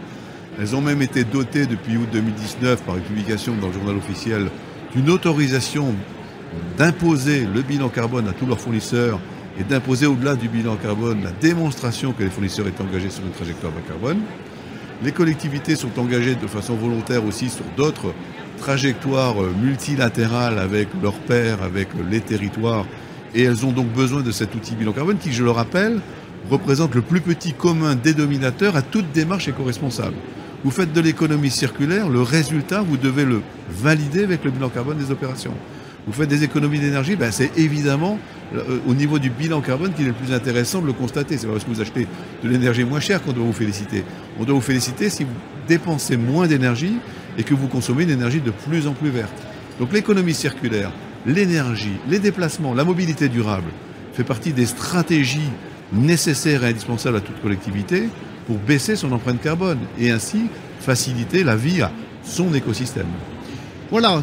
Elles 0.60 0.76
ont 0.76 0.82
même 0.82 1.02
été 1.02 1.24
dotées 1.24 1.66
depuis 1.66 1.96
août 1.96 2.10
2019 2.12 2.84
par 2.84 2.98
une 2.98 3.04
publication 3.04 3.56
dans 3.56 3.68
le 3.68 3.74
journal 3.74 3.96
officiel 3.96 4.50
d'une 4.94 5.10
autorisation 5.10 5.96
d'imposer 6.78 7.46
le 7.46 7.62
bilan 7.62 7.88
carbone 7.88 8.28
à 8.28 8.34
tous 8.34 8.46
leurs 8.46 8.60
fournisseurs 8.60 9.22
et 9.62 9.64
d'imposer 9.64 10.08
au-delà 10.08 10.36
du 10.36 10.48
bilan 10.50 10.76
carbone 10.76 11.24
la 11.24 11.32
démonstration 11.32 12.14
que 12.14 12.24
les 12.24 12.32
fournisseurs 12.32 12.68
étaient 12.68 12.82
engagés 12.82 13.12
sur 13.12 13.24
une 13.24 13.32
trajectoire 13.32 13.72
bas 13.72 13.82
carbone. 13.88 14.20
Les 15.04 15.12
collectivités 15.12 15.76
sont 15.76 16.00
engagées 16.00 16.34
de 16.34 16.48
façon 16.48 16.76
volontaire 16.76 17.24
aussi 17.26 17.50
sur 17.50 17.66
d'autres 17.78 18.14
trajectoires 18.58 19.36
multilatérales 19.62 20.58
avec 20.58 20.88
leurs 21.02 21.20
pairs, 21.20 21.62
avec 21.62 21.90
les 22.10 22.22
territoires, 22.22 22.86
et 23.36 23.44
elles 23.44 23.66
ont 23.66 23.72
donc 23.72 23.88
besoin 23.90 24.22
de 24.22 24.32
cet 24.32 24.56
outil 24.56 24.74
bilan 24.74 24.94
carbone 24.94 25.18
qui, 25.18 25.32
je 25.32 25.44
le 25.44 25.52
rappelle, 25.52 26.00
représente 26.50 26.96
le 26.96 27.02
plus 27.02 27.22
petit 27.22 27.54
commun 27.54 27.96
dénominateur 27.96 28.76
à 28.76 28.82
toute 28.82 29.12
démarche 29.12 29.48
éco-responsable. 29.48 30.16
Vous 30.64 30.72
faites 30.72 30.94
de 30.94 31.02
l'économie 31.02 31.52
circulaire, 31.52 32.10
le 32.10 32.22
résultat, 32.22 32.82
vous 32.82 32.98
devez 32.98 33.26
le 33.26 33.42
valider 33.70 34.24
avec 34.24 34.44
le 34.44 34.50
bilan 34.50 34.70
carbone 34.70 34.98
des 34.98 35.12
opérations 35.12 35.54
vous 36.08 36.14
faites 36.14 36.30
des 36.30 36.44
économies 36.44 36.80
d'énergie, 36.80 37.16
ben 37.16 37.32
c'est 37.32 37.58
évidemment 37.58 38.18
euh, 38.56 38.80
au 38.88 38.94
niveau 38.94 39.20
du 39.20 39.30
bilan 39.30 39.62
carbone 39.62 39.94
qu'il 39.94 40.06
est 40.06 40.10
le 40.10 40.14
plus 40.14 40.34
intéressant 40.34 40.82
de 40.82 40.88
le 40.88 40.94
constater. 40.94 41.38
C'est 41.38 41.46
pas 41.46 41.54
parce 41.54 41.66
que 41.66 41.70
vous 41.70 41.82
achetez 41.82 42.08
de 42.44 42.50
l'énergie 42.50 42.84
moins 42.84 43.00
chère 43.00 43.22
qu'on 43.22 43.34
doit 43.34 43.46
vous 43.46 43.54
féliciter. 43.54 44.04
On 44.40 44.44
doit 44.44 44.56
vous 44.56 44.62
féliciter 44.62 45.10
si 45.10 45.24
vous 45.24 45.34
dépensez 45.68 46.18
moins 46.18 46.48
d'énergie 46.48 46.96
et 47.38 47.44
que 47.44 47.54
vous 47.54 47.68
consommez 47.68 48.04
une 48.04 48.10
énergie 48.10 48.42
de 48.42 48.52
plus 48.52 48.88
en 48.88 48.94
plus 48.94 49.10
verte. 49.10 49.34
Donc 49.80 49.94
l'économie 49.94 50.34
circulaire, 50.34 50.92
l'énergie, 51.26 51.98
les 52.10 52.20
déplacements, 52.20 52.74
la 52.74 52.84
mobilité 52.84 53.30
durable 53.30 53.70
fait 54.14 54.24
partie 54.24 54.54
des 54.54 54.66
stratégies 54.66 55.50
nécessaires 55.94 56.64
et 56.64 56.70
indispensables 56.70 57.18
à 57.18 57.22
toute 57.22 57.42
collectivité 57.42 58.10
pour 58.48 58.58
baisser 58.58 58.96
son 58.96 59.12
empreinte 59.12 59.42
carbone 59.42 59.80
et 60.00 60.10
ainsi 60.12 60.48
faciliter 60.80 61.44
la 61.44 61.56
vie 61.56 61.82
à 61.82 61.92
son 62.24 62.54
écosystème. 62.54 63.08
Voilà, 63.92 64.22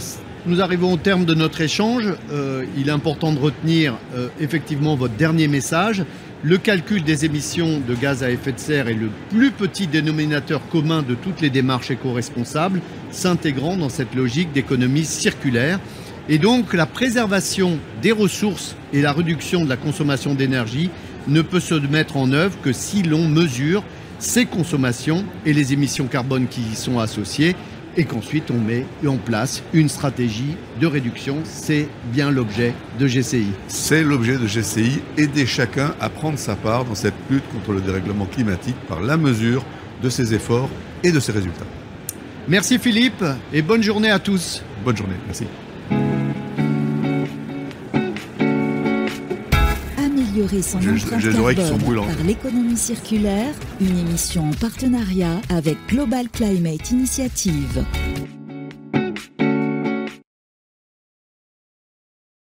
nous 0.48 0.62
arrivons 0.62 0.94
au 0.94 0.96
terme 0.96 1.26
de 1.26 1.34
notre 1.34 1.60
échange. 1.60 2.04
Euh, 2.32 2.64
il 2.76 2.88
est 2.88 2.92
important 2.92 3.32
de 3.32 3.38
retenir 3.38 3.94
euh, 4.14 4.28
effectivement 4.40 4.96
votre 4.96 5.14
dernier 5.14 5.46
message. 5.46 6.04
Le 6.42 6.56
calcul 6.56 7.04
des 7.04 7.24
émissions 7.24 7.80
de 7.86 7.94
gaz 7.94 8.22
à 8.22 8.30
effet 8.30 8.52
de 8.52 8.58
serre 8.58 8.88
est 8.88 8.94
le 8.94 9.10
plus 9.30 9.50
petit 9.50 9.86
dénominateur 9.86 10.66
commun 10.70 11.02
de 11.02 11.14
toutes 11.14 11.42
les 11.42 11.50
démarches 11.50 11.90
éco-responsables, 11.90 12.80
s'intégrant 13.10 13.76
dans 13.76 13.90
cette 13.90 14.14
logique 14.14 14.52
d'économie 14.52 15.04
circulaire. 15.04 15.80
Et 16.30 16.38
donc 16.38 16.72
la 16.72 16.86
préservation 16.86 17.78
des 18.00 18.12
ressources 18.12 18.74
et 18.92 19.02
la 19.02 19.12
réduction 19.12 19.64
de 19.64 19.68
la 19.68 19.76
consommation 19.76 20.34
d'énergie 20.34 20.90
ne 21.26 21.42
peut 21.42 21.60
se 21.60 21.74
mettre 21.74 22.16
en 22.16 22.32
œuvre 22.32 22.56
que 22.62 22.72
si 22.72 23.02
l'on 23.02 23.28
mesure 23.28 23.82
ces 24.18 24.46
consommations 24.46 25.24
et 25.44 25.52
les 25.52 25.72
émissions 25.72 26.06
carbone 26.06 26.48
qui 26.48 26.62
y 26.72 26.76
sont 26.76 26.98
associées 26.98 27.54
et 27.98 28.04
qu'ensuite 28.04 28.50
on 28.50 28.58
met 28.58 28.86
en 29.06 29.16
place 29.16 29.62
une 29.74 29.90
stratégie 29.90 30.56
de 30.80 30.86
réduction. 30.86 31.38
C'est 31.44 31.88
bien 32.04 32.30
l'objet 32.30 32.72
de 32.98 33.06
GCI. 33.06 33.48
C'est 33.66 34.02
l'objet 34.02 34.38
de 34.38 34.46
GCI, 34.46 35.02
aider 35.18 35.44
chacun 35.44 35.94
à 36.00 36.08
prendre 36.08 36.38
sa 36.38 36.56
part 36.56 36.86
dans 36.86 36.94
cette 36.94 37.14
lutte 37.28 37.46
contre 37.52 37.72
le 37.72 37.80
dérèglement 37.82 38.24
climatique 38.24 38.76
par 38.88 39.00
la 39.00 39.18
mesure 39.18 39.64
de 40.02 40.08
ses 40.08 40.32
efforts 40.32 40.70
et 41.02 41.10
de 41.10 41.20
ses 41.20 41.32
résultats. 41.32 41.66
Merci 42.46 42.78
Philippe 42.78 43.24
et 43.52 43.60
bonne 43.60 43.82
journée 43.82 44.10
à 44.10 44.18
tous. 44.18 44.62
Bonne 44.84 44.96
journée, 44.96 45.16
merci. 45.26 45.44
Améliorer 50.38 50.62
son 50.62 50.78
empreinte 50.78 51.56
carbone 51.56 52.06
par 52.06 52.24
l'économie 52.24 52.76
circulaire, 52.76 53.54
une 53.80 53.98
émission 53.98 54.48
en 54.48 54.52
partenariat 54.52 55.40
avec 55.48 55.76
Global 55.88 56.28
Climate 56.28 56.90
Initiative. 56.90 57.84